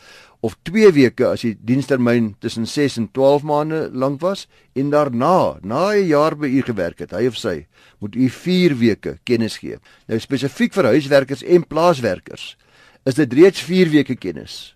of 0.44 0.54
2 0.68 0.92
weke 0.94 1.26
as 1.26 1.42
die 1.42 1.54
dienstermyn 1.66 2.34
tussen 2.42 2.66
6 2.68 2.98
en 3.00 3.08
12 3.16 3.42
maande 3.48 3.80
lank 3.92 4.20
was 4.22 4.46
en 4.78 4.90
daarna, 4.90 5.58
na 5.62 5.92
'n 5.94 6.06
jaar 6.06 6.36
by 6.36 6.46
u 6.46 6.62
gewerk 6.62 6.98
het, 6.98 7.10
hy 7.10 7.26
of 7.26 7.36
sy, 7.36 7.66
moet 7.98 8.14
u 8.14 8.28
4 8.28 8.78
weke 8.78 9.18
kennis 9.24 9.58
gee. 9.58 9.78
Nou 10.06 10.18
spesifiek 10.18 10.72
vir 10.74 10.84
huiswerkers 10.84 11.42
en 11.42 11.66
plaaswerkers 11.66 12.56
is 13.04 13.14
dit 13.14 13.32
reeds 13.32 13.60
4 13.60 13.88
weke 13.90 14.16
kennis 14.16 14.74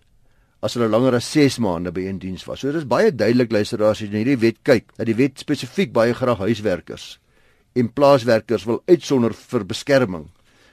as 0.62 0.74
hulle 0.74 0.88
langer 0.88 1.14
as 1.14 1.30
6 1.30 1.58
maande 1.58 1.92
by 1.92 2.06
'n 2.08 2.18
diens 2.18 2.44
was. 2.46 2.60
So 2.60 2.72
dit 2.72 2.76
is 2.82 2.88
baie 2.88 3.10
duidelik 3.10 3.52
luisteraars 3.52 4.02
as 4.02 4.08
jy 4.08 4.16
hierdie 4.16 4.40
wet 4.40 4.62
kyk, 4.62 4.96
dat 4.96 5.06
die 5.06 5.14
wet 5.14 5.38
spesifiek 5.38 5.92
baie 5.92 6.14
graag 6.14 6.38
huiswerkers 6.38 7.18
en 7.74 7.92
plaaswerkers 7.92 8.64
wil 8.64 8.82
uitsonder 8.86 9.34
vir 9.34 9.64
beskerming 9.64 10.28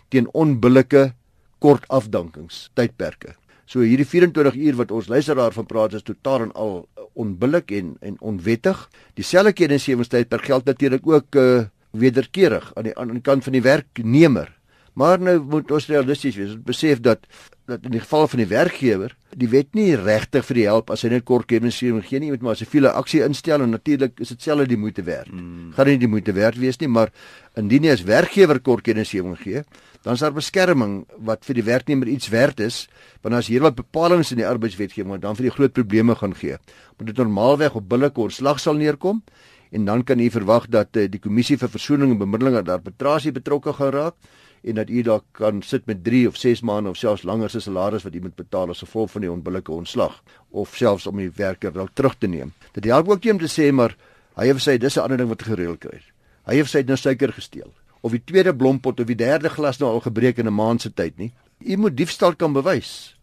teen 0.09 0.27
onbillike 0.33 1.13
kort 1.59 1.85
afdankings 1.87 2.69
tydperke. 2.73 3.35
So 3.69 3.83
hierdie 3.85 4.07
24 4.07 4.55
uur 4.57 4.77
wat 4.79 4.91
ons 4.91 5.09
luisteraar 5.11 5.53
van 5.53 5.67
praat 5.69 5.93
is 5.93 6.05
totaal 6.05 6.47
en 6.47 6.53
al 6.57 6.87
onbillik 7.13 7.71
en 7.71 7.95
en 8.01 8.15
onwettig. 8.19 8.79
Dieselfde 9.19 9.53
kennisgewingstydperk 9.53 10.47
geld 10.49 10.65
natuurlik 10.65 11.07
ook 11.07 11.35
uh, 11.35 11.67
wederkerig 11.91 12.71
aan 12.75 12.89
die 12.89 12.95
aan 12.97 13.13
die 13.13 13.25
kant 13.25 13.43
van 13.43 13.53
die 13.53 13.61
werknemer. 13.61 14.49
Maar 14.93 15.22
nou 15.22 15.39
moet 15.39 15.72
ons 15.72 15.88
realisties 15.88 16.36
wees. 16.36 16.55
Ons 16.55 16.65
besef 16.65 17.01
dat 17.05 17.27
dat 17.69 17.86
in 17.86 17.93
die 17.93 18.01
geval 18.01 18.27
van 18.27 18.41
die 18.41 18.50
werkgewer 18.50 19.12
die 19.38 19.50
wet 19.51 19.75
nie 19.77 19.91
regtig 19.98 20.46
vir 20.48 20.58
die 20.58 20.65
help 20.65 20.89
as 20.93 21.03
hy 21.05 21.12
net 21.13 21.25
kort 21.27 21.46
kennisgewing 21.50 22.01
gee 22.05 22.22
nie, 22.22 22.31
jy 22.31 22.38
moet 22.38 22.48
maar 22.48 22.58
siviele 22.58 22.91
aksie 22.98 23.22
instel 23.25 23.62
en 23.62 23.75
natuurlik 23.75 24.17
is 24.24 24.34
dit 24.34 24.48
selfs 24.48 24.72
die 24.72 24.79
moeite 24.79 25.05
werd. 25.05 25.29
Mm. 25.29 25.69
Gaan 25.77 25.91
nie 25.91 26.00
die 26.01 26.10
moeite 26.10 26.34
werd 26.34 26.58
wees 26.58 26.79
nie, 26.81 26.89
maar 26.89 27.13
indien 27.60 27.86
jy 27.86 27.93
as 27.93 28.05
werkgewer 28.08 28.62
kort 28.65 28.88
kennisgewing 28.88 29.38
gee, 29.38 29.62
dan 30.05 30.17
is 30.17 30.24
daar 30.25 30.34
beskerming 30.34 31.03
wat 31.27 31.46
vir 31.46 31.60
die 31.60 31.67
werknemer 31.67 32.10
iets 32.10 32.31
werd 32.34 32.63
is, 32.63 32.88
want 33.22 33.38
as 33.38 33.51
hier 33.51 33.62
wat 33.65 33.77
bepalinge 33.77 34.25
in 34.31 34.41
die 34.41 34.48
arbeidswetgewing 34.50 35.13
wat 35.17 35.24
dan 35.27 35.38
vir 35.38 35.50
die 35.50 35.53
groot 35.53 35.75
probleme 35.75 36.15
gaan 36.17 36.34
gee. 36.39 36.58
Moet 36.98 37.12
dit 37.12 37.22
normaalweg 37.22 37.77
op 37.77 37.89
billike 37.91 38.29
ontslag 38.29 38.62
sal 38.63 38.79
neerkom 38.79 39.22
en 39.69 39.86
dan 39.86 40.01
kan 40.03 40.17
jy 40.17 40.31
verwag 40.34 40.65
dat 40.73 40.97
uh, 40.97 41.06
die 41.06 41.21
kommissie 41.21 41.60
vir 41.62 41.69
versoening 41.69 42.15
en 42.15 42.21
bemiddeling 42.23 42.58
daar 42.63 42.80
arbitrasie 42.80 43.36
betrokke 43.36 43.75
gaan 43.78 43.93
raak 43.93 44.15
en 44.63 44.76
dat 44.76 44.89
u 44.89 45.02
dalk 45.02 45.26
kan 45.32 45.62
sit 45.62 45.86
met 45.86 46.04
3 46.04 46.28
of 46.28 46.38
6 46.38 46.62
maande 46.62 46.89
of 46.89 46.98
selfs 46.98 47.24
langer 47.24 47.50
se 47.50 47.60
salaris 47.60 48.04
wat 48.04 48.15
u 48.15 48.22
moet 48.22 48.36
betaal 48.36 48.69
as 48.69 48.84
gevolg 48.84 49.12
van 49.12 49.22
die 49.22 49.32
onbillike 49.32 49.72
ontslag 49.72 50.24
of 50.50 50.76
selfs 50.76 51.08
om 51.08 51.17
die 51.17 51.32
werker 51.36 51.74
dalk 51.74 51.93
terug 51.93 52.17
te 52.17 52.28
neem. 52.28 52.54
Dit 52.74 52.86
help 52.86 53.10
ook 53.10 53.24
nie 53.24 53.34
om 53.34 53.39
te 53.39 53.52
sê 53.52 53.72
maar 53.72 53.95
hy 54.36 54.48
het 54.48 54.63
sê 54.63 54.78
dis 54.78 54.98
'n 54.98 55.02
ander 55.02 55.17
ding 55.17 55.30
wat 55.30 55.43
gereël 55.43 55.78
kry. 55.78 56.02
Hy 56.45 56.56
het 56.56 56.67
sê 56.67 56.86
nou 56.86 56.98
suiker 56.98 57.34
gesteel 57.34 57.72
of 58.02 58.12
die 58.12 58.24
tweede 58.24 58.56
blompot 58.56 59.00
of 59.00 59.08
die 59.08 59.15
derde 59.15 59.50
glas 59.50 59.80
nou 59.80 59.91
al 59.91 60.00
gebreek 60.00 60.38
in 60.38 60.48
'n 60.48 60.54
maand 60.54 60.82
se 60.82 60.93
tyd 60.93 61.17
nie. 61.17 61.34
U 61.60 61.78
moet 61.78 61.98
diefstal 61.98 62.36
kan 62.36 62.54
bewys 62.54 63.15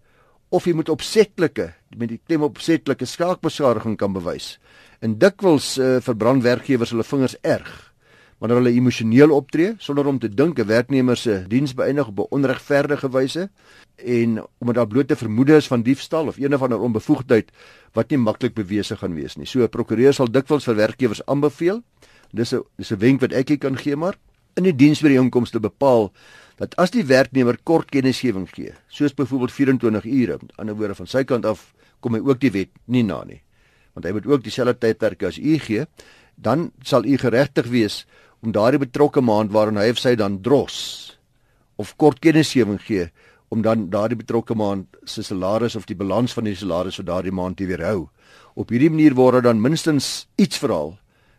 of 0.49 0.65
jy 0.65 0.73
moet 0.73 0.89
opsetlike 0.89 1.75
met 1.97 2.09
die 2.09 2.21
klem 2.27 2.43
opsetlike 2.43 3.05
skaakbeskadiging 3.05 3.97
kan 3.97 4.13
bewys. 4.13 4.59
En 5.01 5.19
dikwels 5.19 5.79
uh, 5.79 5.97
verbrand 6.01 6.43
werkgewers 6.43 6.91
hulle 6.91 7.05
vingers 7.05 7.37
erg 7.43 7.93
wanneer 8.39 8.61
hulle 8.61 8.75
emosioneel 8.77 9.33
optree 9.33 9.75
sonder 9.79 10.07
om 10.07 10.19
te 10.19 10.29
dink 10.29 10.59
'n 10.59 10.67
werknemer 10.67 11.17
se 11.17 11.45
diens 11.49 11.75
beëindig 11.75 12.09
op 12.09 12.19
'n 12.19 12.27
onregverdige 12.31 13.11
wyse 13.11 13.51
en 13.97 14.45
omdat 14.59 14.75
daar 14.75 14.87
blote 14.87 15.17
vermoede 15.17 15.57
is 15.57 15.67
van 15.67 15.83
diefstal 15.83 16.27
of 16.27 16.37
een 16.37 16.55
of 16.55 16.63
ander 16.63 16.81
onbevoegdheid 16.81 17.51
wat 17.93 18.11
nie 18.11 18.19
maklik 18.19 18.55
bewese 18.55 18.97
gaan 18.97 19.15
wees 19.15 19.37
nie. 19.37 19.47
So 19.47 19.63
'n 19.63 19.69
prokureur 19.69 20.13
sal 20.13 20.31
dikwels 20.31 20.65
vir 20.65 20.75
werkgewers 20.75 21.25
aanbeveel. 21.27 21.83
Dis 22.33 22.53
'n 22.55 22.63
dis 22.77 22.93
'n 22.93 22.99
wenk 22.99 23.21
wat 23.21 23.33
ek 23.33 23.49
hier 23.49 23.59
kan 23.59 23.77
gee 23.77 23.97
maar 23.97 24.17
in 24.57 24.65
die 24.65 24.77
diensbeeenkomste 24.77 25.61
bepaal 25.61 26.11
dat 26.57 26.77
as 26.81 26.93
die 26.95 27.05
werknemer 27.05 27.59
kort 27.69 27.91
kennisgewing 27.93 28.49
gee, 28.49 28.73
soos 28.89 29.15
byvoorbeeld 29.17 29.53
24 29.53 30.07
ure, 30.09 30.39
met 30.41 30.55
ander 30.57 30.77
woorde 30.79 30.97
van 30.97 31.07
sy 31.11 31.25
kant 31.29 31.45
af 31.45 31.75
kom 32.01 32.17
hy 32.17 32.23
ook 32.25 32.41
die 32.41 32.53
wet 32.55 32.73
nie 32.89 33.05
na 33.05 33.23
nie. 33.29 33.43
Want 33.97 34.09
hy 34.09 34.13
moet 34.17 34.29
ook 34.29 34.45
dieselfde 34.45 34.79
tydperk 34.81 35.27
as 35.29 35.39
u 35.39 35.59
gee, 35.61 35.85
dan 36.37 36.71
sal 36.85 37.05
u 37.05 37.17
geregtig 37.21 37.69
wees 37.73 38.05
om 38.47 38.55
daardie 38.55 38.79
betrokke 38.79 39.23
maand 39.25 39.51
waarin 39.51 39.81
hy 39.81 39.89
of 39.91 39.99
sy 39.99 40.15
dan 40.15 40.39
dros 40.39 40.77
of 41.83 41.97
kort 41.99 42.21
kennisgewing 42.23 42.79
gee 42.79 43.09
om 43.51 43.63
dan 43.63 43.89
daardie 43.91 44.19
betrokke 44.19 44.55
maand 44.59 44.99
se 45.07 45.25
salaris 45.27 45.77
of 45.79 45.87
die 45.91 45.99
balans 45.99 46.35
van 46.35 46.47
die 46.47 46.55
salaris 46.59 46.99
vir 47.01 47.07
daardie 47.11 47.35
maand 47.35 47.59
te 47.59 47.67
weerhou. 47.67 48.09
Op 48.59 48.73
hierdie 48.73 48.91
manier 48.91 49.15
word 49.15 49.45
dan 49.47 49.61
minstens 49.63 50.27
iets 50.39 50.59
verhaal 50.63 50.97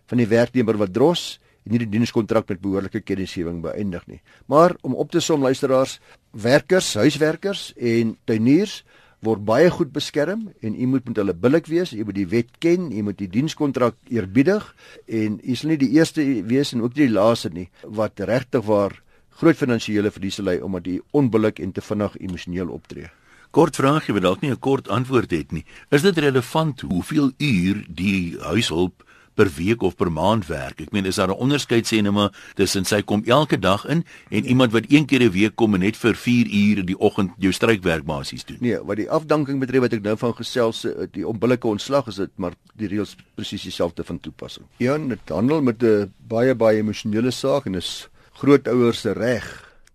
van 0.08 0.22
die 0.22 0.28
werknemer 0.28 0.80
wat 0.80 0.94
dros 0.96 1.40
en 1.66 1.74
nie 1.74 1.82
die 1.84 1.90
dienskontrak 1.98 2.48
met 2.48 2.62
behoorlike 2.64 3.02
kennisgewing 3.04 3.60
beëindig 3.64 4.06
nie. 4.08 4.22
Maar 4.48 4.76
om 4.88 4.96
op 4.96 5.12
te 5.12 5.20
som 5.24 5.44
luisteraars, 5.44 5.98
werkers, 6.32 6.94
huiswerkers 6.96 7.74
en 7.76 8.16
tuiniers 8.28 8.84
word 9.26 9.46
baie 9.46 9.70
goed 9.74 9.92
beskerm 9.94 10.48
en 10.62 10.76
u 10.76 10.86
moet 10.86 11.08
met 11.10 11.18
hulle 11.18 11.34
billik 11.34 11.68
wees, 11.68 11.94
u 11.94 12.04
moet 12.06 12.16
die 12.16 12.28
wet 12.30 12.50
ken, 12.60 12.92
u 12.92 13.02
moet 13.02 13.18
die 13.18 13.30
dienskontrak 13.30 13.96
eerbiedig 14.14 14.68
en 15.08 15.40
u 15.42 15.56
sal 15.56 15.74
nie 15.74 15.82
die 15.82 15.94
eerste 15.98 16.26
wees 16.46 16.74
en 16.74 16.86
ook 16.86 16.96
nie 16.96 17.08
die 17.08 17.16
laaste 17.16 17.50
nie 17.54 17.70
wat 17.84 18.20
regtig 18.20 18.66
waar 18.68 18.94
groot 19.42 19.58
finansiële 19.58 20.12
verliese 20.14 20.46
ly 20.46 20.60
omdat 20.66 20.88
u 20.88 21.00
onbillik 21.18 21.60
en 21.60 21.72
te 21.72 21.82
vinnig 21.82 22.18
emosioneel 22.22 22.70
optree. 22.74 23.10
Kort 23.52 23.78
vraag, 23.80 24.06
jy 24.08 24.14
wil 24.14 24.26
dalk 24.28 24.42
nie 24.42 24.52
'n 24.52 24.60
kort 24.60 24.90
antwoord 24.90 25.32
hê 25.32 25.46
nie. 25.52 25.66
Is 25.90 26.02
dit 26.02 26.18
relevant 26.18 26.82
hoeveel 26.82 27.32
uur 27.38 27.86
die 27.90 28.38
huishulp 28.40 29.04
per 29.38 29.50
week 29.54 29.84
of 29.86 29.96
per 29.96 30.10
maand 30.12 30.48
werk. 30.50 30.82
Ek 30.82 30.94
meen 30.96 31.06
is 31.06 31.20
daar 31.22 31.30
'n 31.30 31.38
onderskeid 31.38 31.86
sê 31.86 32.02
net 32.02 32.14
maar 32.14 32.34
tussen 32.56 32.86
sy 32.86 33.02
kom 33.02 33.22
elke 33.26 33.60
dag 33.60 33.86
in 33.86 34.04
en 34.30 34.46
iemand 34.46 34.72
wat 34.72 34.86
een 34.90 35.06
keer 35.06 35.22
'n 35.22 35.32
week 35.32 35.56
kom 35.56 35.74
en 35.74 35.80
net 35.80 35.98
vir 35.98 36.16
4 36.16 36.48
ure 36.48 36.84
die 36.84 37.00
oggend 37.00 37.32
jou 37.38 37.52
strykwerk 37.52 38.04
basies 38.04 38.46
doen. 38.46 38.58
Nee, 38.60 38.80
wat 38.84 38.98
die 38.98 39.10
afdanking 39.10 39.60
betref 39.60 39.82
wat 39.82 39.94
ek 39.94 40.02
nou 40.02 40.18
van 40.18 40.34
gesels 40.34 40.86
eh, 40.86 41.08
die 41.12 41.28
onbillike 41.28 41.68
ontslag 41.68 42.08
is 42.08 42.16
dit 42.16 42.32
maar 42.36 42.54
die 42.76 42.88
reëls 42.88 43.16
presies 43.36 43.64
dieselfde 43.64 44.04
van 44.04 44.20
toepassing. 44.20 44.66
Ja, 44.78 44.98
dit 44.98 45.30
handel 45.30 45.62
met 45.62 45.84
'n 45.84 46.14
baie 46.18 46.56
baie 46.56 46.78
emosionele 46.78 47.32
saak 47.32 47.66
en 47.66 47.76
is 47.76 48.10
grootouers 48.34 49.02
se 49.02 49.14
reg 49.14 49.46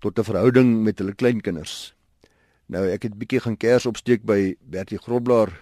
tot 0.00 0.18
'n 0.18 0.24
verhouding 0.24 0.82
met 0.82 0.98
hulle 0.98 1.14
kleinkinders. 1.14 1.94
Nou 2.66 2.88
ek 2.88 3.02
het 3.02 3.18
bietjie 3.18 3.40
gaan 3.40 3.56
kers 3.56 3.86
opsteek 3.86 4.22
by 4.24 4.56
Bertie 4.60 4.98
Groblaar 4.98 5.52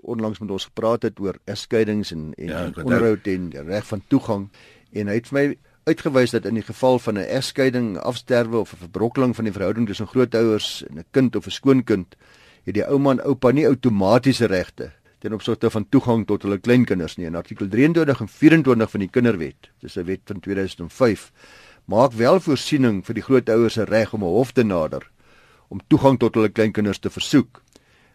onlangs 0.00 0.38
met 0.38 0.50
ons 0.50 0.64
gepraat 0.64 1.02
het 1.02 1.20
oor 1.20 1.38
egskeidings 1.44 2.12
en 2.12 2.32
en 2.34 2.46
ja, 2.46 2.70
onderhoud 2.82 3.26
en 3.26 3.50
reg 3.66 3.86
van 3.86 4.02
toegang 4.08 4.48
en 4.92 5.06
hy 5.06 5.14
het 5.14 5.28
vir 5.28 5.38
my 5.40 5.56
uitgewys 5.84 6.32
dat 6.32 6.44
in 6.48 6.54
die 6.54 6.64
geval 6.64 6.98
van 6.98 7.14
'n 7.18 7.28
egskeiding, 7.28 7.98
afsterwe 7.98 8.58
of 8.58 8.72
'n 8.72 8.76
verbrokkeling 8.76 9.34
van 9.36 9.44
die 9.44 9.52
verhouding 9.52 9.86
tussen 9.86 10.06
grootouers 10.06 10.84
en 10.86 10.98
'n 10.98 11.04
kind 11.10 11.36
of 11.36 11.46
'n 11.46 11.50
skoonkind, 11.50 12.16
het 12.64 12.74
die 12.74 12.86
ouma 12.86 13.10
en 13.10 13.24
oupa 13.24 13.50
nie 13.50 13.66
outomatiese 13.66 14.46
regte 14.46 14.92
ten 15.18 15.32
opsigte 15.32 15.70
van 15.70 15.88
toegang 15.88 16.26
tot 16.26 16.42
hulle 16.42 16.58
kleinkinders 16.58 17.16
nie. 17.16 17.26
In 17.26 17.34
artikel 17.34 17.68
23 17.68 18.20
en 18.20 18.28
24 18.28 18.90
van 18.90 19.00
die 19.00 19.08
Kinderwet, 19.08 19.70
dis 19.80 19.96
'n 19.96 20.04
wet 20.04 20.20
van 20.24 20.40
2005, 20.40 21.32
maak 21.84 22.12
wel 22.12 22.40
voorsiening 22.40 23.04
vir 23.04 23.14
die 23.14 23.22
grootouers 23.22 23.72
se 23.72 23.84
reg 23.84 24.12
om 24.12 24.22
'n 24.22 24.26
hof 24.26 24.52
te 24.52 24.62
nader 24.62 25.10
om 25.68 25.80
toegang 25.88 26.18
tot 26.18 26.34
hulle 26.34 26.48
kleinkinders 26.48 26.98
te 26.98 27.10
versoek. 27.10 27.63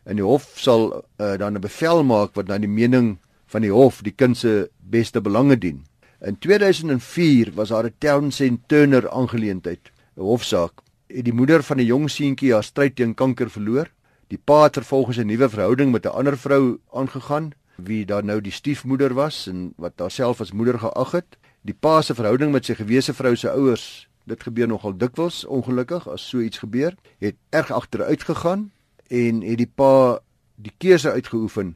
En 0.09 0.17
die 0.17 0.25
hof 0.25 0.47
sal 0.57 0.87
uh, 1.21 1.35
dan 1.37 1.53
'n 1.53 1.61
bevel 1.61 2.03
maak 2.03 2.33
wat 2.33 2.47
na 2.47 2.57
die 2.57 2.71
mening 2.81 3.17
van 3.45 3.61
die 3.61 3.71
hof 3.71 4.01
die 4.01 4.15
kind 4.15 4.37
se 4.37 4.69
beste 4.81 5.21
belange 5.21 5.57
dien. 5.57 5.85
In 6.25 6.37
2004 6.37 7.53
was 7.53 7.69
daar 7.69 7.85
'n 7.85 7.93
Townsend 7.97 8.67
Turner 8.67 9.09
aangeleentheid, 9.09 9.91
'n 10.17 10.21
hofsaak. 10.21 10.81
Het 11.07 11.25
die 11.25 11.33
moeder 11.33 11.63
van 11.63 11.77
'n 11.77 11.85
jong 11.85 12.09
seentjie 12.09 12.53
haar 12.53 12.63
stryd 12.63 12.95
teen 12.95 13.13
kanker 13.13 13.49
verloor. 13.49 13.87
Die 14.27 14.41
pa 14.43 14.63
het 14.63 14.73
vervolgens 14.73 15.17
'n 15.17 15.25
nuwe 15.25 15.49
verhouding 15.49 15.91
met 15.91 16.05
'n 16.05 16.17
ander 16.17 16.37
vrou 16.37 16.79
aangegaan 16.93 17.51
wie 17.75 18.05
daar 18.05 18.23
nou 18.23 18.41
die 18.41 18.51
stiefmoeder 18.51 19.13
was 19.13 19.47
en 19.47 19.73
wat 19.77 19.93
haarself 19.95 20.41
as 20.41 20.51
moeder 20.51 20.79
geag 20.79 21.11
het. 21.11 21.37
Die 21.61 21.75
pa 21.79 22.01
se 22.01 22.15
verhouding 22.15 22.51
met 22.51 22.65
sy 22.65 22.73
gewese 22.73 23.13
vrou 23.13 23.35
se 23.35 23.49
ouers, 23.51 24.09
dit 24.25 24.43
gebeur 24.43 24.67
nogal 24.67 24.97
dikwels 24.97 25.45
ongelukkig 25.45 26.07
as 26.07 26.29
so 26.29 26.39
iets 26.39 26.57
gebeur, 26.57 26.95
het 27.19 27.35
erg 27.49 27.71
agteruit 27.71 28.23
gegaan 28.23 28.71
en 29.09 29.41
het 29.45 29.57
die 29.57 29.69
pa 29.69 30.19
die 30.55 30.73
keuse 30.77 31.11
uitgeoefen 31.11 31.73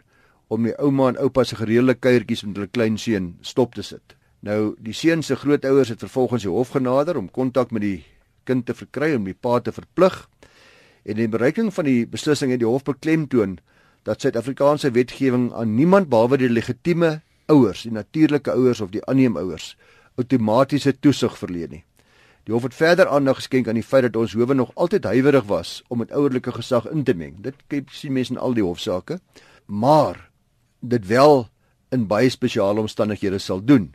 om 0.54 0.67
die 0.67 0.76
ouma 0.78 1.10
en 1.12 1.19
oupa 1.24 1.43
se 1.48 1.58
gereelde 1.58 1.96
kuiertjies 1.98 2.43
met 2.46 2.60
hulle 2.60 2.72
klein 2.72 2.98
seun 3.02 3.34
stop 3.41 3.76
te 3.76 3.84
sit. 3.86 4.15
Nou 4.43 4.76
die 4.84 4.93
seun 4.93 5.24
se 5.24 5.36
grootouers 5.39 5.89
het 5.93 6.04
vervolgens 6.04 6.46
die 6.46 6.52
hof 6.52 6.74
genader 6.76 7.17
om 7.17 7.32
kontak 7.32 7.72
met 7.72 7.82
die 7.82 8.04
kind 8.43 8.65
te 8.67 8.76
verkry 8.76 9.13
om 9.15 9.26
die 9.26 9.38
pa 9.38 9.60
te 9.60 9.72
verplig. 9.72 10.17
En 11.04 11.17
in 11.17 11.32
bereiking 11.32 11.72
van 11.74 11.88
die 11.88 12.04
beslissing 12.08 12.52
het 12.52 12.62
die 12.62 12.69
hof 12.69 12.84
beklemtoon 12.84 13.58
dat 14.04 14.22
Suid-Afrikaanse 14.22 14.91
wetgewing 14.91 15.54
aan 15.54 15.76
niemand 15.76 16.10
behalwe 16.12 16.38
die 16.38 16.52
legitieme 16.52 17.22
ouers, 17.48 17.86
die 17.88 17.91
natuurlike 17.91 18.52
ouers 18.52 18.82
of 18.82 18.91
die 18.91 19.04
aanneemouers 19.08 19.74
outomatiese 20.19 20.93
toesig 21.00 21.38
verleen 21.39 21.69
nie. 21.69 21.84
Die 22.43 22.51
hof 22.53 22.65
het 22.67 22.75
verder 22.75 23.08
aandag 23.08 23.38
geskenk 23.39 23.69
aan 23.71 23.77
die 23.79 23.86
feit 23.86 24.03
dat 24.03 24.17
ons 24.19 24.34
howe 24.36 24.53
nog 24.53 24.73
altyd 24.75 25.06
huiwerig 25.08 25.45
was 25.47 25.77
om 25.88 26.01
met 26.03 26.12
ouerlike 26.12 26.51
gesag 26.51 26.89
in 26.91 27.03
te 27.08 27.15
meng. 27.15 27.38
Dit 27.39 27.56
sien 27.91 28.12
mense 28.12 28.34
in 28.36 28.39
al 28.39 28.56
die 28.58 28.65
hofsaake, 28.65 29.19
maar 29.65 30.29
dit 30.82 31.08
wel 31.08 31.47
in 31.95 32.08
baie 32.08 32.29
spesiale 32.29 32.84
omstandighede 32.84 33.39
sal 33.39 33.63
doen. 33.63 33.93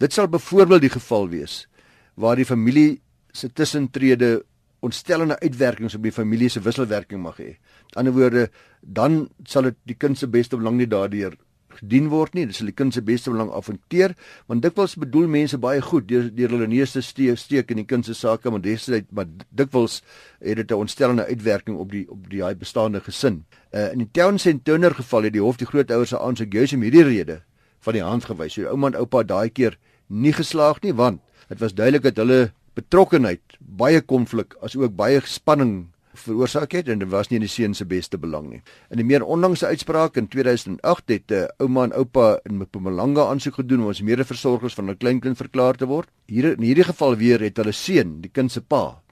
Dit 0.00 0.16
sal 0.16 0.30
byvoorbeeld 0.32 0.86
die 0.86 0.94
geval 0.96 1.28
wees 1.28 1.66
waar 2.14 2.36
die 2.36 2.48
familie 2.48 3.00
se 3.32 3.52
tussentrede 3.52 4.40
ontstellende 4.80 5.36
uitwerkings 5.40 5.94
op 5.94 6.02
die 6.02 6.12
familie 6.12 6.48
se 6.48 6.60
wisselwerking 6.64 7.20
mag 7.22 7.36
hê. 7.36 7.52
Aan 7.92 8.08
die 8.08 8.12
ander 8.12 8.16
woorde, 8.16 8.48
dan 8.80 9.28
sal 9.44 9.68
dit 9.68 9.76
die 9.84 9.96
kind 9.96 10.18
se 10.18 10.28
beste 10.28 10.56
belang 10.56 10.78
nie 10.80 10.88
daardeur 10.88 11.36
gedien 11.80 12.08
word 12.12 12.34
nie. 12.36 12.46
Dit 12.48 12.58
sal 12.58 12.70
die 12.70 12.76
kind 12.76 12.94
se 12.94 13.02
beste 13.04 13.32
belang 13.32 13.50
afhanteer, 13.56 14.14
want 14.50 14.62
dikwels 14.64 14.96
bedoel 15.00 15.28
mense 15.30 15.58
baie 15.60 15.82
goed 15.84 16.08
deur 16.08 16.30
deur 16.36 16.54
hulle 16.54 16.68
neus 16.70 16.94
te 16.94 17.02
steek, 17.02 17.70
in 17.70 17.82
die 17.82 17.88
kind 17.88 18.06
se 18.06 18.14
sake, 18.14 18.50
maar 18.50 18.62
destyds 18.64 19.10
maar 19.16 19.28
dikwels 19.50 20.02
het 20.40 20.56
dit 20.56 20.70
'n 20.70 20.74
ontstellende 20.86 21.26
uitwerking 21.26 21.76
op 21.78 21.90
die 21.90 22.06
op 22.10 22.30
die 22.30 22.42
hy 22.44 22.54
bestaande 22.54 23.00
gesin. 23.00 23.44
Uh, 23.72 23.92
in 23.92 23.98
die 23.98 24.10
Townsend 24.12 24.64
Turner 24.64 24.94
geval 24.94 25.22
het 25.22 25.32
die 25.32 25.42
hof 25.42 25.56
die 25.56 25.66
grootouers 25.66 26.08
se 26.08 26.18
aansoek 26.18 26.52
juis 26.52 26.72
om 26.72 26.82
hierdie 26.82 27.04
rede 27.04 27.42
van 27.80 27.92
die 27.92 28.02
hand 28.02 28.24
gewys. 28.24 28.54
So 28.54 28.66
ouma 28.66 28.86
en 28.88 28.96
oupa 28.96 29.22
daai 29.22 29.50
keer 29.50 29.78
nie 30.08 30.32
geslaag 30.32 30.82
nie, 30.82 30.92
want 30.92 31.20
dit 31.48 31.58
was 31.60 31.74
duidelik 31.74 32.02
dat 32.02 32.16
hulle 32.16 32.52
betrokkenheid 32.74 33.58
baie 33.58 34.00
konflik 34.00 34.54
as 34.62 34.76
ook 34.76 34.96
baie 34.96 35.20
spanning 35.24 35.89
veroorsaak 36.14 36.72
het 36.74 36.88
en 36.88 36.98
dit 36.98 37.08
was 37.08 37.28
nie 37.30 37.38
in 37.38 37.44
die 37.44 37.50
seun 37.50 37.74
se 37.74 37.84
beste 37.86 38.18
belang 38.18 38.48
nie. 38.50 38.62
In 38.90 38.98
'n 38.98 39.06
meer 39.06 39.24
onlangse 39.24 39.66
uitspraak 39.66 40.16
in 40.16 40.28
2008 40.28 41.08
het 41.08 41.30
'n 41.30 41.34
uh, 41.34 41.46
ouma 41.58 41.84
en 41.84 41.92
oupa 41.92 42.40
in 42.44 42.58
Mpumalanga 42.58 43.28
aansoek 43.28 43.54
gedoen 43.54 43.82
om 43.82 43.88
as 43.88 44.02
medeversorgers 44.02 44.74
van 44.74 44.90
'n 44.90 44.96
kleinkind 44.96 45.36
verklaar 45.36 45.74
te 45.74 45.86
word. 45.86 46.08
Hier 46.26 46.44
in 46.44 46.62
hierdie 46.62 46.84
geval 46.84 47.16
weer 47.16 47.40
het 47.40 47.56
hulle 47.56 47.72
seun, 47.72 48.20
die 48.20 48.30
kind 48.30 48.52
se 48.52 48.60
pa, 48.60 49.02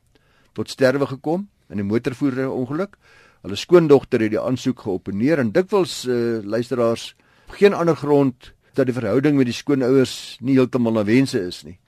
tot 0.52 0.70
sterwe 0.70 1.06
gekom 1.06 1.48
in 1.68 1.78
'n 1.78 1.87
motorvoertuigongeluk. 1.87 2.96
Hulle 3.42 3.56
skoondogter 3.56 4.20
het 4.20 4.30
die 4.30 4.40
aansoek 4.40 4.80
geopponeer 4.80 5.38
en 5.38 5.52
dikwels 5.52 6.04
uh, 6.04 6.42
luisteraars 6.42 7.14
geen 7.48 7.74
ander 7.74 7.96
grond 7.96 8.52
dat 8.74 8.87
die 8.87 8.94
verhouding 8.94 9.37
met 9.37 9.46
die 9.46 9.54
skoonouers 9.54 10.38
nie 10.40 10.54
heeltemal 10.54 10.92
na 10.92 11.04
wense 11.04 11.40
is 11.40 11.62
nie 11.62 11.78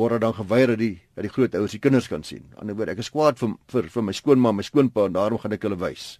word 0.00 0.16
er 0.16 0.24
dan 0.24 0.36
geweier 0.38 0.74
dat 0.74 0.80
die 0.80 0.94
dat 1.14 1.26
die 1.28 1.32
grootouers 1.32 1.76
die 1.76 1.82
kinders 1.82 2.08
kan 2.08 2.24
sien. 2.24 2.46
Aan 2.56 2.70
die 2.70 2.72
ander 2.72 2.78
woord, 2.80 2.94
ek 2.96 3.04
is 3.04 3.12
kwaad 3.12 3.40
vir 3.40 3.56
vir 3.72 3.90
vir 3.96 4.06
my 4.08 4.14
skoonma, 4.16 4.54
my 4.56 4.64
skoonpa 4.66 5.08
en 5.10 5.18
daarom 5.18 5.42
gaan 5.42 5.56
ek 5.56 5.66
hulle 5.68 5.78
wys. 5.80 6.14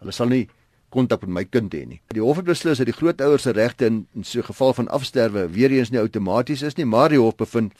Hulle 0.00 0.14
sal 0.16 0.32
nie 0.32 0.46
kontak 0.94 1.22
met 1.26 1.32
my 1.34 1.44
kind 1.44 1.74
hê 1.74 1.84
nie. 1.84 2.00
Die 2.14 2.22
hof 2.22 2.40
het 2.40 2.48
beslis 2.48 2.80
dat 2.80 2.88
die 2.88 2.96
grootouers 2.96 3.44
se 3.44 3.52
regte 3.52 3.86
in, 3.90 4.06
in 4.14 4.24
so 4.24 4.40
'n 4.40 4.48
geval 4.48 4.72
van 4.72 4.88
afsterwe 4.88 5.48
weer 5.52 5.70
eens 5.70 5.90
nie 5.90 6.00
outomaties 6.00 6.62
is 6.62 6.76
nie, 6.76 6.86
maar 6.86 7.10
die 7.10 7.20
hof 7.20 7.36
bevind 7.36 7.72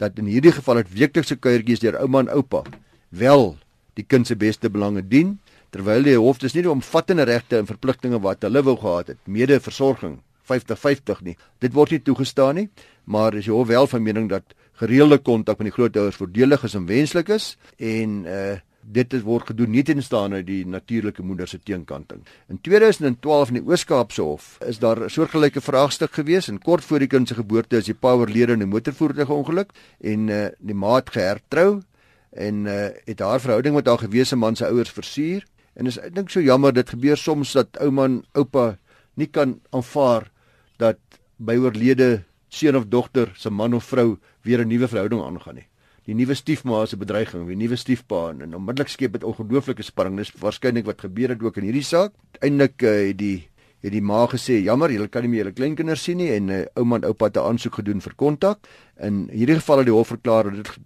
dat 0.00 0.18
in 0.18 0.30
hierdie 0.30 0.52
geval 0.56 0.80
dit 0.80 0.92
weeklikse 1.02 1.36
kuiertjies 1.36 1.82
deur 1.84 1.98
ouma 2.00 2.24
en 2.24 2.32
oupa 2.32 2.62
wel 3.10 3.56
die 3.98 4.06
kind 4.06 4.26
se 4.26 4.36
beste 4.36 4.70
belange 4.72 5.02
dien 5.02 5.38
terwyl 5.74 6.06
die 6.06 6.16
hof 6.16 6.40
dis 6.42 6.54
nie 6.56 6.64
die 6.66 6.72
omvattende 6.72 7.26
regte 7.28 7.58
en 7.60 7.68
verpligtinge 7.68 8.20
wat 8.24 8.46
hulle 8.46 8.62
wou 8.66 8.76
gehad 8.80 9.12
het 9.12 9.20
mede 9.26 9.60
versorging 9.60 10.20
50-50 10.50 11.20
nie 11.26 11.36
dit 11.64 11.76
word 11.76 11.94
nie 11.94 12.02
toegestaan 12.06 12.62
nie 12.62 12.68
maar 13.04 13.36
is 13.36 13.48
die 13.50 13.54
hof 13.54 13.68
wel 13.68 13.90
van 13.90 14.06
mening 14.06 14.30
dat 14.32 14.56
gereelde 14.80 15.18
kontak 15.18 15.58
met 15.60 15.70
die 15.70 15.76
grootouers 15.76 16.16
voordelig 16.16 16.64
is 16.64 16.74
en 16.78 16.88
wenslik 16.88 17.28
is 17.36 17.54
en 17.76 18.24
uh 18.24 18.58
dit 18.80 19.12
het 19.12 19.22
word 19.22 19.50
gedoen 19.50 19.70
nie 19.74 19.82
tenstaan 19.84 20.32
uit 20.32 20.46
die 20.46 20.62
natuurlike 20.66 21.22
moeder 21.22 21.48
se 21.48 21.58
teenkanting. 21.60 22.22
In 22.48 22.58
2012 22.64 23.52
in 23.52 23.58
die 23.58 23.62
Oos-Kaapse 23.68 24.22
Hof 24.24 24.46
is 24.66 24.78
daar 24.80 25.04
'n 25.04 25.10
soortgelyke 25.10 25.60
vraagstuk 25.60 26.12
gewees 26.12 26.48
en 26.48 26.58
kort 26.58 26.84
voor 26.84 26.98
die 26.98 27.08
kind 27.08 27.28
se 27.28 27.34
geboorte 27.34 27.76
is 27.76 27.84
die 27.84 27.94
pa 27.94 28.14
oorlede 28.14 28.52
in 28.52 28.62
'n 28.62 28.68
motorvoertuigongeluk 28.68 29.70
en 30.00 30.28
uh 30.28 30.48
die 30.58 30.74
ma 30.74 30.94
het 30.94 31.10
gehertrou 31.10 31.82
en 32.30 32.66
uh 32.66 32.88
het 33.04 33.20
haar 33.20 33.40
verhouding 33.40 33.74
met 33.74 33.86
haar 33.86 33.98
gewese 33.98 34.36
man 34.36 34.56
se 34.56 34.66
ouers 34.66 34.90
versuur 34.90 35.44
en 35.74 35.86
is 35.86 35.98
ek 35.98 36.14
dink 36.14 36.30
so 36.30 36.40
jammer 36.40 36.72
dit 36.72 36.88
gebeur 36.88 37.16
soms 37.16 37.52
dat 37.52 37.76
ouma 37.80 38.04
en 38.04 38.24
oupa 38.32 38.78
nie 39.14 39.26
kan 39.26 39.60
aanvaar 39.70 40.30
dat 40.78 40.98
by 41.36 41.56
oorlede 41.56 42.24
seun 42.50 42.76
of 42.76 42.88
dogter 42.90 43.32
se 43.34 43.50
man 43.50 43.74
of 43.74 43.84
vrou 43.84 44.18
weer 44.42 44.60
'n 44.60 44.68
nuwe 44.68 44.88
verhouding 44.88 45.22
aangaan 45.22 45.54
nie. 45.54 45.68
Die 46.06 46.14
nuwe 46.14 46.34
stiefma 46.34 46.82
is 46.82 46.92
'n 46.92 46.98
bedreiging, 46.98 47.46
die 47.46 47.56
nuwe 47.56 47.76
stiefpa 47.76 48.30
en 48.30 48.54
onmiddellik 48.54 48.88
skep 48.88 49.12
dit 49.12 49.24
ongelooflike 49.24 49.82
spanning. 49.82 50.16
Dis 50.16 50.32
waarskynlik 50.32 50.84
wat 50.84 51.00
gebeur 51.00 51.28
het 51.28 51.42
ook 51.42 51.56
in 51.56 51.64
hierdie 51.64 51.84
saak. 51.84 52.12
Uiteindelik 52.32 52.82
uh, 52.82 53.08
het 53.08 53.18
die 53.18 53.48
het 53.80 53.92
die 53.92 54.02
ma 54.02 54.26
gesê, 54.26 54.62
"Jammer, 54.62 54.90
julle 54.90 55.08
kan 55.08 55.22
nie 55.22 55.30
meer 55.30 55.44
julle 55.44 55.52
kleinkinders 55.52 56.02
sien 56.02 56.16
nie" 56.16 56.32
en 56.32 56.48
uh, 56.48 56.64
ouma 56.74 56.96
en 56.96 57.04
oupa 57.04 57.24
het 57.24 57.36
'n 57.36 57.46
aansoek 57.46 57.74
gedoen 57.74 58.00
vir 58.00 58.14
kontak. 58.16 58.58
In 59.00 59.28
hierdie 59.32 59.54
geval 59.56 59.78
het 59.78 59.86
die 59.86 59.94
hof 59.94 60.08
verklaar 60.08 60.44
dat 60.44 60.54
dit 60.54 60.78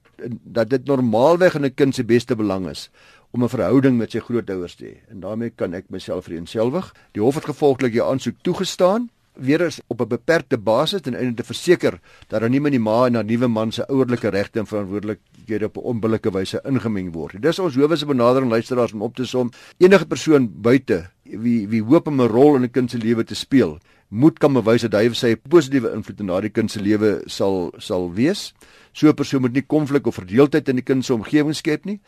dat 0.45 0.71
dit 0.71 0.85
normaalweg 0.85 1.55
in 1.55 1.65
'n 1.65 1.75
kind 1.75 1.95
se 1.95 2.05
beste 2.05 2.37
belang 2.37 2.69
is 2.69 2.91
om 3.31 3.43
'n 3.43 3.49
verhouding 3.49 3.97
met 3.99 4.11
sy 4.11 4.19
grootouers 4.19 4.75
te 4.75 4.85
hê. 4.85 5.11
En 5.11 5.21
daarmee 5.21 5.51
kan 5.51 5.75
ek 5.75 5.91
myself 5.91 6.25
vereenselwig. 6.25 6.95
Die 7.13 7.23
hof 7.23 7.35
het 7.35 7.45
gevolglik 7.45 7.93
die 7.93 8.03
aansoek 8.03 8.37
toegestaan 8.43 9.11
weer 9.35 9.63
eens 9.63 9.81
op 9.87 10.01
'n 10.01 10.09
beperkte 10.09 10.59
basis 10.59 11.01
ten 11.01 11.15
einde 11.15 11.35
te 11.35 11.45
verseker 11.45 12.01
dat 12.29 12.41
daar 12.41 12.51
nie 12.51 12.61
met 12.61 12.73
die 12.73 12.81
ma 12.81 13.07
en 13.07 13.15
haar 13.15 13.25
nuwe 13.25 13.47
man 13.47 13.73
se 13.73 13.89
ouerlike 13.89 14.29
regte 14.29 14.59
en 14.59 14.67
verantwoordelikhede 14.67 15.65
op 15.65 15.77
'n 15.77 15.81
onbillike 15.81 16.31
wyse 16.31 16.61
ingemeng 16.65 17.13
word. 17.13 17.43
Dis 17.43 17.59
ons 17.59 17.75
howe 17.75 17.97
se 17.97 18.07
benadering 18.07 18.51
luisteraars 18.51 18.93
om 18.93 19.03
op 19.03 19.15
te 19.15 19.25
som. 19.25 19.51
Enige 19.79 20.07
persoon 20.07 20.53
buite 20.61 21.11
wie 21.23 21.69
wie 21.69 21.83
hoop 21.83 22.07
om 22.07 22.21
'n 22.21 22.29
rol 22.29 22.55
in 22.57 22.63
'n 22.63 22.71
kind 22.71 22.91
se 22.91 22.99
lewe 22.99 23.25
te 23.25 23.35
speel, 23.35 23.79
moet 24.09 24.39
kan 24.39 24.53
bewys 24.53 24.83
dat 24.83 24.93
hy 24.93 25.07
of 25.07 25.17
sy 25.17 25.27
'n 25.35 25.49
positiewe 25.49 25.93
invloed 25.93 26.21
in 26.21 26.27
daardie 26.27 26.51
kind 26.51 26.71
se 26.71 26.81
lewe 26.81 27.23
sal 27.27 27.73
sal 27.79 28.13
wees. 28.13 28.55
So 28.93 29.09
'n 29.09 29.15
persoon 29.15 29.41
moet 29.41 29.53
nie 29.53 29.67
konflik 29.67 30.07
of 30.07 30.15
verdeeldheid 30.15 30.69
in 30.69 30.77
die 30.77 30.85
kind 30.85 31.05
se 31.05 31.15
omgewing 31.15 31.55
skep 31.55 31.85
nie. 31.85 32.01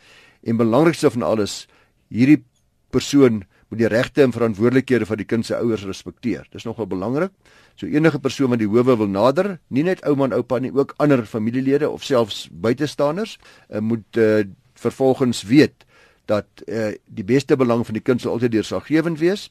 En 0.43 0.57
belangrikste 0.57 1.11
van 1.11 1.21
alles, 1.21 1.67
hierdie 2.09 2.43
persoon 2.89 3.43
moet 3.69 3.81
die 3.81 3.89
regte 3.91 4.23
en 4.23 4.31
verantwoordelikhede 4.31 5.05
van 5.05 5.19
die 5.19 5.27
kind 5.27 5.45
se 5.45 5.57
ouers 5.57 5.83
respekteer. 5.87 6.47
Dis 6.51 6.63
nogal 6.67 6.87
belangrik. 6.87 7.33
So 7.75 7.87
enige 7.87 8.19
persoon 8.19 8.53
wat 8.53 8.61
die 8.61 8.69
howe 8.69 8.95
wil 8.97 9.09
nader, 9.11 9.57
nie 9.67 9.83
net 9.85 10.03
ouma 10.07 10.29
en 10.29 10.37
oupa 10.39 10.59
nie, 10.63 10.71
ook 10.73 10.95
ander 11.03 11.25
familielede 11.25 11.89
of 11.89 12.05
selfs 12.07 12.47
buitestanders, 12.51 13.37
uh, 13.69 13.83
moet 13.83 14.17
uh, 14.17 14.45
vervolgens 14.79 15.43
weet 15.43 15.85
dat 16.27 16.47
uh, 16.65 16.95
die 17.05 17.27
beste 17.27 17.55
belang 17.55 17.85
van 17.85 17.95
die 17.95 18.03
kind 18.03 18.23
sal 18.23 18.35
altyd 18.37 18.55
deurslaggewend 18.55 19.19
wees. 19.19 19.49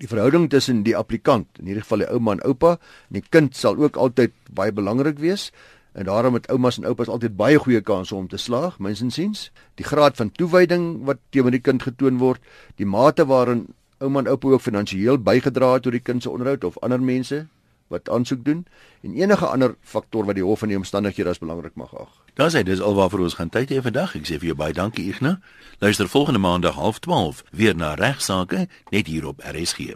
Die 0.00 0.10
verhouding 0.10 0.48
tussen 0.50 0.82
die 0.82 0.96
applikant, 0.98 1.46
in 1.60 1.68
hierdie 1.70 1.84
geval 1.84 2.02
die 2.02 2.10
ouma 2.10 2.34
en 2.34 2.42
oupa, 2.48 2.74
en 3.10 3.20
die 3.20 3.26
kind 3.30 3.54
sal 3.54 3.78
ook 3.78 3.96
altyd 4.00 4.34
baie 4.50 4.74
belangrik 4.74 5.20
wees. 5.22 5.52
En 5.94 6.04
daarom 6.04 6.34
het 6.34 6.48
oumas 6.50 6.78
en 6.78 6.84
oupas 6.90 7.08
altyd 7.08 7.36
baie 7.38 7.58
goeie 7.58 7.80
kanse 7.80 8.14
om 8.14 8.28
te 8.28 8.36
slaag, 8.36 8.78
mens 8.78 9.00
insiens. 9.00 9.50
Die 9.78 9.86
graad 9.86 10.16
van 10.16 10.32
toewyding 10.32 11.04
wat 11.06 11.22
teenoor 11.30 11.54
die 11.54 11.62
kind 11.62 11.82
getoon 11.82 12.18
word, 12.18 12.42
die 12.76 12.86
mate 12.86 13.26
waarin 13.30 13.68
ouma 14.02 14.24
en 14.24 14.28
oupa 14.28 14.48
ook 14.48 14.64
finansiëel 14.64 15.20
bygedra 15.22 15.72
het 15.72 15.86
tot 15.86 15.94
die 15.94 16.02
kind 16.02 16.22
se 16.22 16.30
onderhoud 16.30 16.64
of 16.64 16.78
ander 16.82 17.02
mense 17.02 17.44
wat 17.92 18.10
aansoek 18.10 18.44
doen 18.44 18.66
en 19.02 19.14
enige 19.14 19.46
ander 19.46 19.76
faktor 19.80 20.24
wat 20.24 20.34
die 20.34 20.44
hof 20.44 20.62
in 20.62 20.72
die 20.72 20.78
omstandighede 20.80 21.30
as 21.30 21.38
belangrik 21.38 21.76
mag 21.78 21.94
ag. 21.94 22.10
Dan 22.34 22.50
sê 22.50 22.64
dis 22.66 22.80
alwaar 22.82 23.14
ons 23.20 23.38
gaan 23.38 23.52
tyd 23.54 23.70
hê 23.70 23.82
vandag. 23.84 24.16
Ek 24.18 24.26
sê 24.26 24.40
vir 24.40 24.50
jou 24.50 24.58
baie 24.58 24.74
dankie 24.74 25.06
Ignas. 25.12 25.38
Luister 25.78 26.08
volgende 26.08 26.42
maandag 26.42 26.74
12:30 26.74 27.44
weer 27.52 27.76
na 27.76 27.94
regsaake 27.94 28.66
net 28.90 29.06
hier 29.06 29.26
op 29.26 29.44
RSG. 29.44 29.94